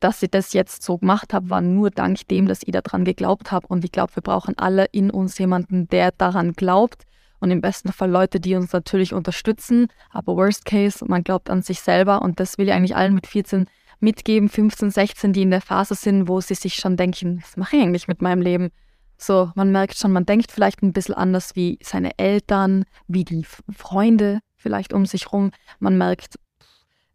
[0.00, 3.52] dass ich das jetzt so gemacht habe, war nur dank dem, dass ich daran geglaubt
[3.52, 3.66] habe.
[3.68, 7.04] Und ich glaube, wir brauchen alle in uns jemanden, der daran glaubt.
[7.38, 9.88] Und im besten Fall Leute, die uns natürlich unterstützen.
[10.10, 12.22] Aber worst case, man glaubt an sich selber.
[12.22, 13.66] Und das will ich eigentlich allen mit 14
[14.00, 17.76] mitgeben, 15, 16, die in der Phase sind, wo sie sich schon denken, was mache
[17.76, 18.70] ich eigentlich mit meinem Leben?
[19.18, 23.46] So, man merkt schon, man denkt vielleicht ein bisschen anders wie seine Eltern, wie die
[23.74, 25.52] Freunde vielleicht um sich rum.
[25.78, 26.36] Man merkt,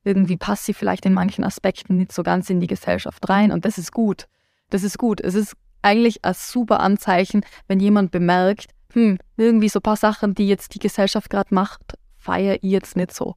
[0.03, 3.65] irgendwie passt sie vielleicht in manchen Aspekten nicht so ganz in die Gesellschaft rein und
[3.65, 4.27] das ist gut.
[4.69, 5.21] Das ist gut.
[5.21, 10.35] Es ist eigentlich ein super Anzeichen, wenn jemand bemerkt, hm, irgendwie so ein paar Sachen,
[10.35, 13.35] die jetzt die Gesellschaft gerade macht, feiere ich jetzt nicht so.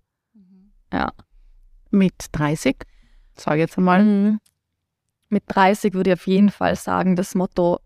[0.93, 1.13] Ja.
[1.91, 2.77] Mit 30,
[3.37, 4.03] sage ich jetzt einmal.
[4.03, 4.41] Mhm.
[5.29, 7.79] Mit 30 würde ich auf jeden Fall sagen, das Motto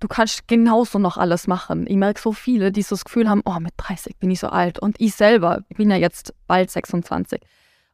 [0.00, 1.86] du kannst genauso noch alles machen.
[1.86, 4.48] Ich merke so viele, die so das Gefühl haben, oh, mit 30 bin ich so
[4.48, 4.78] alt.
[4.78, 7.40] Und ich selber, ich bin ja jetzt bald 26.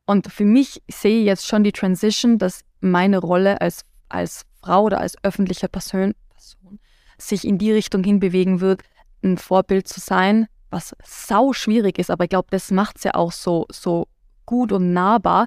[0.07, 4.85] Und für mich sehe ich jetzt schon die Transition, dass meine Rolle als, als Frau
[4.85, 6.79] oder als öffentliche Person, Person
[7.19, 8.83] sich in die Richtung hinbewegen wird,
[9.23, 12.11] ein Vorbild zu sein, was sau schwierig ist.
[12.11, 14.07] Aber ich glaube, das macht es ja auch so, so
[14.45, 15.47] gut und nahbar,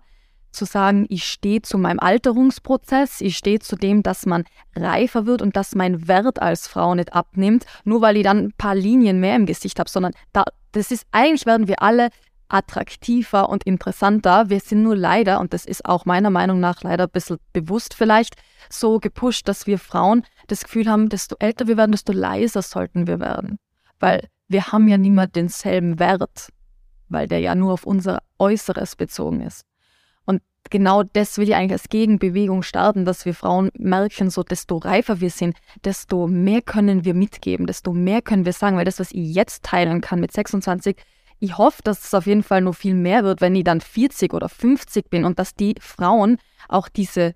[0.52, 4.46] zu sagen, ich stehe zu meinem Alterungsprozess, ich stehe zu dem, dass man
[4.76, 8.54] reifer wird und dass mein Wert als Frau nicht abnimmt, nur weil ich dann ein
[8.58, 12.10] paar Linien mehr im Gesicht habe, sondern da, das ist eigentlich werden wir alle
[12.50, 14.50] attraktiver und interessanter.
[14.50, 17.94] Wir sind nur leider, und das ist auch meiner Meinung nach leider ein bisschen bewusst
[17.94, 18.36] vielleicht,
[18.70, 23.08] so gepusht, dass wir Frauen das Gefühl haben, desto älter wir werden, desto leiser sollten
[23.08, 23.60] wir werden.
[24.00, 26.50] Weil wir haben ja niemals denselben Wert,
[27.08, 29.66] weil der ja nur auf unser Äußeres bezogen ist
[30.70, 35.22] genau das will ich eigentlich als Gegenbewegung starten, dass wir Frauen merken, so desto reifer
[35.22, 39.12] wir sind, desto mehr können wir mitgeben, desto mehr können wir sagen, weil das, was
[39.12, 40.98] ich jetzt teilen kann mit 26,
[41.40, 44.34] ich hoffe, dass es auf jeden Fall noch viel mehr wird, wenn ich dann 40
[44.34, 46.38] oder 50 bin und dass die Frauen
[46.68, 47.34] auch diese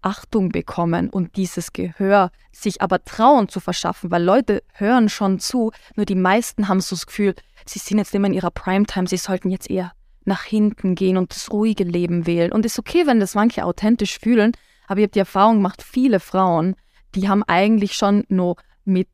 [0.00, 5.72] Achtung bekommen und dieses Gehör sich aber trauen zu verschaffen, weil Leute hören schon zu,
[5.96, 7.34] nur die meisten haben so das Gefühl,
[7.64, 9.92] sie sind jetzt immer in ihrer Primetime, sie sollten jetzt eher
[10.24, 12.52] nach hinten gehen und das ruhige Leben wählen.
[12.52, 14.52] Und es ist okay, wenn das manche authentisch fühlen,
[14.86, 16.76] aber ich habe die Erfahrung gemacht, viele Frauen,
[17.14, 19.08] die haben eigentlich schon nur mit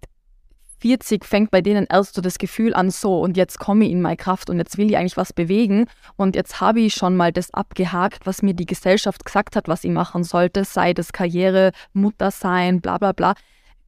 [0.81, 4.01] 40 fängt bei denen erst so das Gefühl an, so und jetzt komme ich in
[4.01, 7.33] meine Kraft und jetzt will ich eigentlich was bewegen und jetzt habe ich schon mal
[7.33, 11.73] das abgehakt, was mir die Gesellschaft gesagt hat, was ich machen sollte, sei das Karriere,
[11.93, 13.35] Mutter sein, bla bla bla.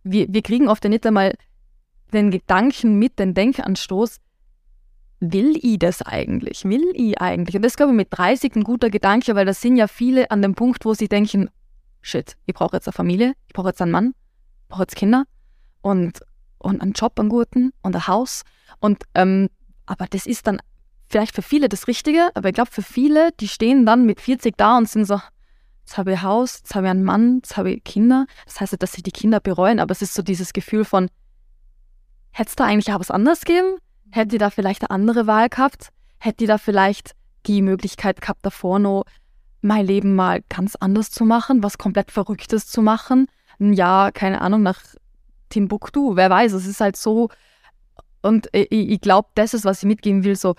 [0.05, 1.35] Wir, wir kriegen oft nicht einmal
[2.13, 4.19] den Gedanken mit, den Denkanstoß,
[5.21, 6.65] will ich das eigentlich?
[6.65, 7.57] Will ich eigentlich?
[7.57, 10.43] Und das glaube ich mit 30 ein guter Gedanke, weil das sind ja viele an
[10.43, 11.49] dem Punkt, wo sie denken,
[12.03, 14.15] shit, ich brauche jetzt eine Familie, ich brauche jetzt einen Mann,
[14.63, 15.25] ich brauche jetzt Kinder
[15.81, 16.21] und,
[16.63, 18.43] und einen Job, einen guten und ein Haus.
[18.81, 19.49] Und ähm,
[19.87, 20.61] aber das ist dann
[21.09, 24.57] vielleicht für viele das Richtige, aber ich glaube für viele, die stehen dann mit 40
[24.57, 25.21] da und sind so,
[25.81, 28.27] jetzt habe ich ein Haus, jetzt habe ich einen Mann, jetzt habe ich Kinder.
[28.47, 31.09] Das heißt nicht, dass sie die Kinder bereuen, aber es ist so dieses Gefühl von,
[32.31, 33.77] hätte es da eigentlich auch was anderes geben?
[34.11, 35.89] Hätte ich da vielleicht eine andere Wahl gehabt?
[36.19, 37.13] Hätte ich da vielleicht
[37.47, 39.05] die Möglichkeit gehabt, davor noch
[39.61, 43.27] mein Leben mal ganz anders zu machen, was komplett Verrücktes zu machen?
[43.61, 44.81] Ein Jahr, keine Ahnung, nach
[45.53, 47.29] Timbuktu, wer weiß, es ist halt so.
[48.23, 50.55] Und ich, ich glaube, das ist, was ich mitgeben will, so,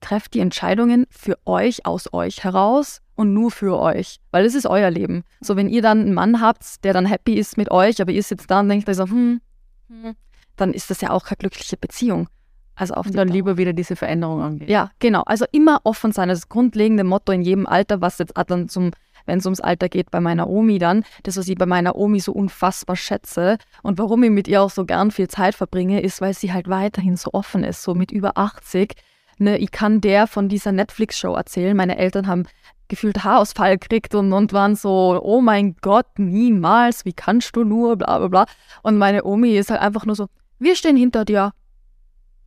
[0.00, 4.66] trefft die Entscheidungen für euch, aus euch heraus und nur für euch, weil es ist
[4.66, 5.24] euer Leben.
[5.40, 8.22] So, wenn ihr dann einen Mann habt, der dann happy ist mit euch, aber ihr
[8.22, 9.40] sitzt da und denkt euch so, hm,
[9.88, 10.14] hm,
[10.56, 12.28] dann ist das ja auch keine glückliche Beziehung.
[12.76, 14.70] Also auf und dann lieber wieder diese Veränderung angehen.
[14.70, 15.20] Ja, genau.
[15.26, 16.30] Also immer offen sein.
[16.30, 18.92] Das grundlegende Motto in jedem Alter, was jetzt dann zum,
[19.30, 22.18] wenn es ums Alter geht, bei meiner Omi dann, das, was ich bei meiner Omi
[22.18, 26.20] so unfassbar schätze und warum ich mit ihr auch so gern viel Zeit verbringe, ist,
[26.20, 28.94] weil sie halt weiterhin so offen ist, so mit über 80.
[29.38, 31.76] Ne, ich kann der von dieser Netflix-Show erzählen.
[31.76, 32.44] Meine Eltern haben
[32.88, 37.96] gefühlt Haarausfall gekriegt und, und waren so, oh mein Gott, niemals, wie kannst du nur,
[37.96, 38.46] bla bla bla.
[38.82, 40.26] Und meine Omi ist halt einfach nur so,
[40.58, 41.52] wir stehen hinter dir,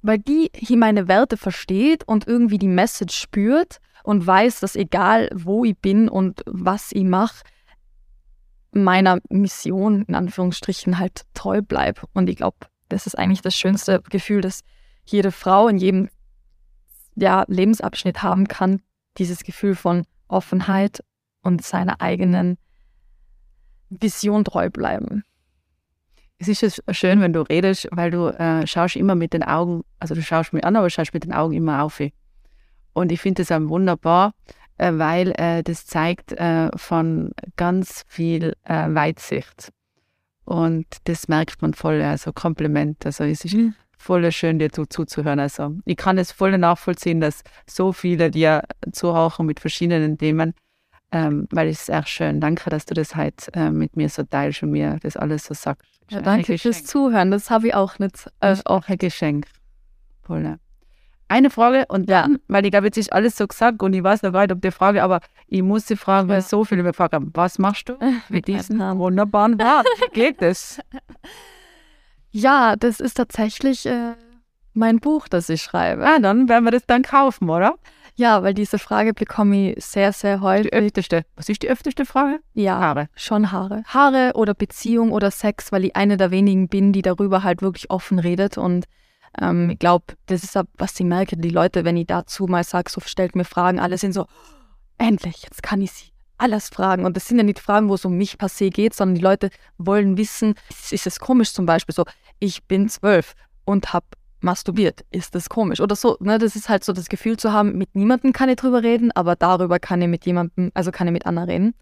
[0.01, 5.29] weil die hier meine Werte versteht und irgendwie die Message spürt und weiß, dass egal
[5.33, 7.43] wo ich bin und was ich mache,
[8.71, 12.01] meiner Mission in Anführungsstrichen halt treu bleibe.
[12.13, 12.57] Und ich glaube,
[12.89, 14.61] das ist eigentlich das schönste Gefühl, das
[15.05, 16.09] jede Frau in jedem
[17.15, 18.81] ja, Lebensabschnitt haben kann.
[19.17, 21.03] Dieses Gefühl von Offenheit
[21.41, 22.57] und seiner eigenen
[23.89, 25.23] Vision treu bleiben
[26.49, 30.15] es ist schön, wenn du redest, weil du äh, schaust immer mit den Augen, also
[30.15, 32.01] du schaust mich an, aber schaust mit den Augen immer auf.
[32.93, 34.33] Und ich finde das auch wunderbar,
[34.77, 39.71] äh, weil äh, das zeigt äh, von ganz viel äh, Weitsicht.
[40.45, 43.05] Und das merkt man voll, also Kompliment.
[43.05, 43.75] Also es ist mhm.
[43.97, 45.39] voll schön, dir zu, zuzuhören.
[45.39, 50.53] Also ich kann es voll nachvollziehen, dass so viele dir zuhören mit verschiedenen Themen,
[51.11, 52.41] ähm, weil es ist echt schön.
[52.41, 55.53] Danke, dass du das heute äh, mit mir so teilst und mir das alles so
[55.53, 55.87] sagst.
[56.09, 57.31] Ja, danke fürs Zuhören.
[57.31, 58.29] Das habe ich auch nicht.
[58.41, 59.47] Äh, auch ein Geschenk.
[60.23, 60.57] Voll.
[61.33, 64.21] Eine Frage und dann, weil ich glaube, jetzt ist alles so gesagt und ich weiß
[64.21, 66.41] noch gar nicht, ob die Frage, aber ich muss die Frage, weil ja.
[66.43, 67.97] so viele gefragt haben, was machst du
[68.29, 69.87] mit diesem wunderbaren Bart?
[69.97, 70.79] Wie geht das?
[72.29, 74.13] Ja, das ist tatsächlich äh,
[74.73, 76.05] mein Buch, das ich schreibe.
[76.05, 77.79] Ah, dann werden wir das dann kaufen, oder?
[78.13, 80.69] Ja, weil diese Frage bekomme ich sehr, sehr häufig.
[80.69, 81.25] Die öfteste.
[81.35, 82.41] Was ist die öfteste Frage?
[82.53, 83.07] Ja, Haare.
[83.15, 83.81] Schon Haare.
[83.87, 87.89] Haare oder Beziehung oder Sex, weil ich eine der wenigen bin, die darüber halt wirklich
[87.89, 88.59] offen redet.
[88.59, 88.85] Und
[89.41, 92.91] ähm, ich glaube, das ist, was ich merke, die Leute, wenn ich dazu mal sage,
[92.91, 94.25] so stellt mir Fragen, alle sind so,
[94.97, 97.05] endlich, jetzt kann ich sie alles fragen.
[97.05, 99.21] Und das sind ja nicht Fragen, wo es um mich per se geht, sondern die
[99.21, 100.55] Leute wollen wissen,
[100.91, 102.05] ist es komisch zum Beispiel so,
[102.39, 103.33] ich bin zwölf
[103.65, 104.05] und habe
[104.41, 105.05] masturbiert.
[105.09, 105.79] Ist das komisch?
[105.79, 106.37] Oder so, ne?
[106.37, 109.35] Das ist halt so das Gefühl zu haben, mit niemandem kann ich drüber reden, aber
[109.35, 111.73] darüber kann ich mit jemandem, also kann ich mit Anna reden.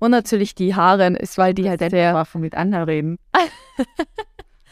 [0.00, 2.26] Und natürlich die Haare, ist, weil die halt sehr.
[2.34, 3.18] mit Anna reden.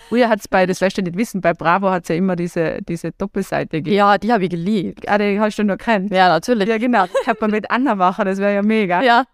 [0.08, 2.34] Früher hat es bei, das wirst du nicht wissen, bei Bravo hat es ja immer
[2.34, 3.96] diese, diese Doppelseite gegeben.
[3.96, 5.06] Ja, die habe ich geliebt.
[5.08, 6.10] Ah, die hast du noch kennt.
[6.10, 6.68] Ja, natürlich.
[6.68, 7.02] Ja, genau.
[7.02, 9.02] Das kann man mit Anna machen, das wäre ja mega.
[9.02, 9.24] Ja.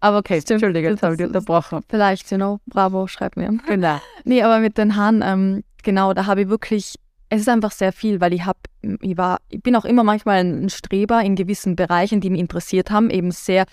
[0.00, 0.62] Aber okay, Stimmt.
[0.62, 1.80] Entschuldige, jetzt habe ich dich unterbrochen.
[1.88, 3.50] Vielleicht, you know, Bravo, schreib mir.
[3.66, 4.00] Genau.
[4.24, 6.96] Nee, aber mit den Haaren, ähm, genau, da habe ich wirklich,
[7.28, 8.58] es ist einfach sehr viel, weil ich habe,
[9.00, 12.90] ich war, ich bin auch immer manchmal ein Streber in gewissen Bereichen, die mich interessiert
[12.90, 13.66] haben, eben sehr,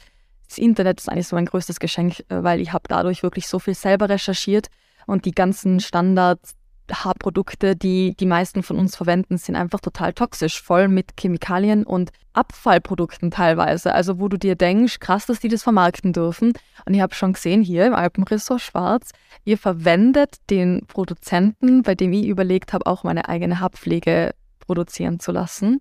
[0.48, 3.58] das Internet ist eigentlich so mein größtes Geschenk, äh, weil ich habe dadurch wirklich so
[3.58, 4.68] viel selber recherchiert
[5.08, 6.56] und die ganzen Standards,
[6.92, 12.12] Haarprodukte, die die meisten von uns verwenden, sind einfach total toxisch, voll mit Chemikalien und
[12.34, 13.94] Abfallprodukten teilweise.
[13.94, 16.54] Also wo du dir denkst, krass, dass die das vermarkten dürfen.
[16.86, 19.12] Und ich habe schon gesehen hier im Alpenressort Schwarz,
[19.46, 25.32] ihr verwendet den Produzenten, bei dem ich überlegt habe, auch meine eigene Haarpflege produzieren zu
[25.32, 25.80] lassen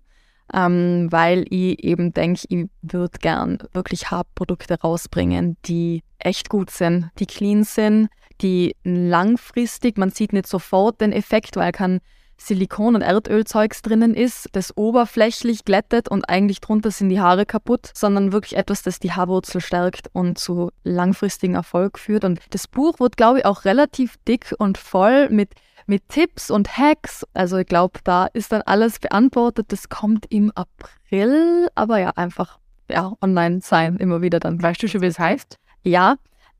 [0.53, 7.09] ähm, weil ich eben denke, ich würde gern wirklich Haarprodukte rausbringen, die echt gut sind,
[7.19, 8.09] die clean sind,
[8.43, 11.99] die langfristig, man sieht nicht sofort den Effekt, weil kein
[12.37, 17.91] Silikon- und Erdölzeugs drinnen ist, das oberflächlich glättet und eigentlich drunter sind die Haare kaputt,
[17.93, 22.25] sondern wirklich etwas, das die Haarwurzel stärkt und zu langfristigen Erfolg führt.
[22.25, 25.51] Und das Buch wird, glaube ich, auch relativ dick und voll mit
[25.85, 27.25] mit Tipps und Hacks.
[27.33, 29.65] Also ich glaube, da ist dann alles beantwortet.
[29.69, 34.61] Das kommt im April, aber ja, einfach ja, online sein, immer wieder dann.
[34.61, 35.57] Weißt du schon, wie es heißt?
[35.83, 36.15] Ja,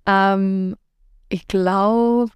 [0.05, 0.75] ähm,
[1.33, 2.31] ich glaube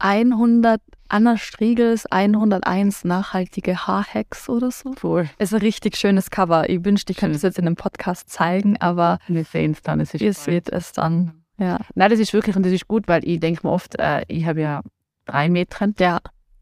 [0.00, 4.92] 100 Anna Striegels 101 nachhaltige Haarhacks oder so.
[5.02, 5.28] Cool.
[5.38, 6.68] Ist ein richtig schönes Cover.
[6.68, 10.00] Ich wünschte, ich könnte es jetzt in einem Podcast zeigen, aber wir sehen es dann.
[10.00, 11.44] Es ist ihr seht es dann.
[11.58, 11.78] Ja.
[11.94, 14.46] Nein, das ist wirklich und das ist gut, weil ich denke mir oft, äh, ich
[14.46, 14.82] habe ja
[15.26, 15.94] drei Metern.
[15.98, 16.18] Ja.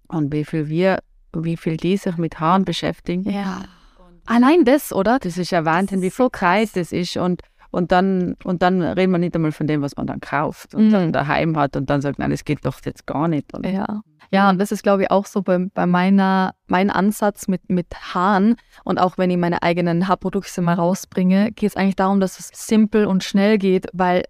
[0.09, 0.99] Und wie viel wir,
[1.35, 3.31] wie viel die sich mit Haaren beschäftigen.
[3.31, 3.63] Ja.
[4.27, 5.19] Allein das, oder?
[5.19, 7.17] Das ist ja Wahnsinn, wie viel Zeit das ist.
[7.17, 10.75] Und, und, dann, und dann reden wir nicht einmal von dem, was man dann kauft
[10.75, 10.93] und mhm.
[10.93, 13.53] dann daheim hat und dann sagt, nein, das geht doch jetzt gar nicht.
[13.55, 14.03] Und ja.
[14.31, 17.87] Ja, und das ist, glaube ich, auch so bei, bei meiner, mein Ansatz mit, mit
[18.15, 18.57] Haaren.
[18.85, 22.51] Und auch wenn ich meine eigenen Haarprodukte mal rausbringe, geht es eigentlich darum, dass es
[22.53, 24.25] simpel und schnell geht, weil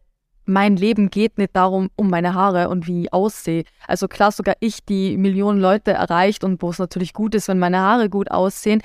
[0.45, 3.65] mein Leben geht nicht darum, um meine Haare und wie ich aussehe.
[3.87, 7.59] Also klar, sogar ich, die Millionen Leute erreicht und wo es natürlich gut ist, wenn
[7.59, 8.83] meine Haare gut aussehen,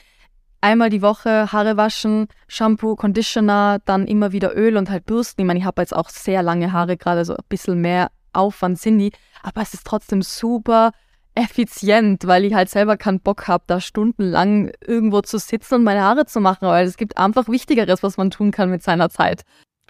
[0.64, 5.41] einmal die Woche Haare waschen, Shampoo, Conditioner, dann immer wieder Öl und halt bürsten.
[5.41, 8.80] Ich meine, ich habe jetzt auch sehr lange Haare, gerade so ein bisschen mehr Aufwand
[8.80, 9.11] sind die,
[9.43, 10.91] aber es ist trotzdem super
[11.36, 16.01] effizient, weil ich halt selber keinen Bock habe, da stundenlang irgendwo zu sitzen und meine
[16.01, 19.43] Haare zu machen, weil es gibt einfach Wichtigeres, was man tun kann mit seiner Zeit.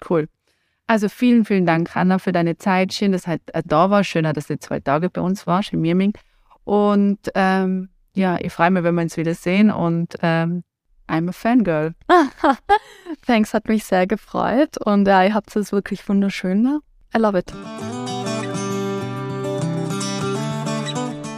[0.08, 0.28] Cool.
[0.86, 2.92] Also vielen, vielen Dank, Anna, für deine Zeit.
[2.92, 4.10] Schön, dass du halt da warst.
[4.10, 6.12] Schön, dass du zwei Tage bei uns warst in Mirming.
[6.64, 9.70] Und ähm, ja, ich freue mich, wenn wir uns wieder sehen.
[9.70, 10.62] Und ähm,
[11.08, 11.94] I'm a Fangirl.
[13.26, 14.78] Thanks, hat mich sehr gefreut.
[14.78, 16.62] Und ja, ihr habt es wirklich wunderschön.
[16.62, 16.80] Ne?
[17.14, 17.52] I love it.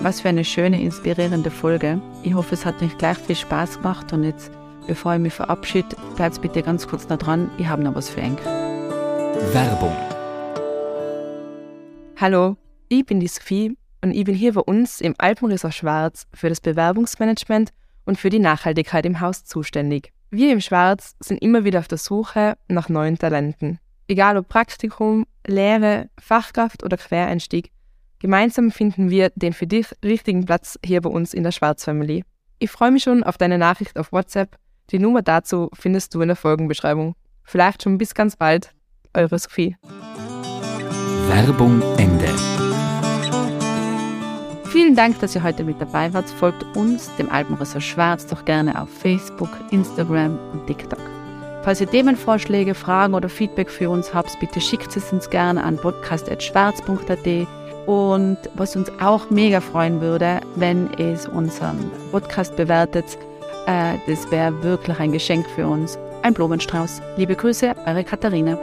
[0.03, 2.01] Was für eine schöne, inspirierende Folge.
[2.23, 4.13] Ich hoffe, es hat euch gleich viel Spaß gemacht.
[4.13, 4.53] Und jetzt,
[4.87, 7.51] bevor ich mich verabschiede, bleibt bitte ganz kurz da dran.
[7.59, 8.45] Ich habe noch was für euch.
[9.53, 9.97] Werbung.
[12.19, 12.57] Hallo,
[12.89, 16.61] ich bin die Sophie und ich bin hier bei uns im Alpenresort Schwarz für das
[16.61, 17.71] Bewerbungsmanagement
[18.05, 20.13] und für die Nachhaltigkeit im Haus zuständig.
[20.31, 23.81] Wir im Schwarz sind immer wieder auf der Suche nach neuen Talenten.
[24.07, 27.73] Egal ob Praktikum, Lehre, Fachkraft oder Quereinstieg,
[28.21, 32.23] gemeinsam finden wir den für dich richtigen Platz hier bei uns in der Schwarz Family.
[32.61, 34.57] Ich freue mich schon auf deine Nachricht auf WhatsApp.
[34.91, 37.17] Die Nummer dazu findest du in der Folgenbeschreibung.
[37.43, 38.73] Vielleicht schon bis ganz bald
[39.15, 39.77] eure Sophie.
[41.29, 42.66] Werbung Ende.
[44.71, 46.29] Vielen Dank, dass ihr heute mit dabei wart.
[46.29, 51.01] Folgt uns, dem Alpenressort Schwarz, doch gerne auf Facebook, Instagram und TikTok.
[51.63, 55.77] Falls ihr Themenvorschläge, Fragen oder Feedback für uns habt, bitte schickt es uns gerne an
[55.77, 57.49] podcast.schwarz.at.
[57.87, 63.19] Und was uns auch mega freuen würde, wenn es unseren Podcast bewertet,
[63.67, 65.99] äh, das wäre wirklich ein Geschenk für uns.
[66.23, 67.03] Ein Blumenstrauß.
[67.17, 68.59] Liebe Grüße, eure Katharina.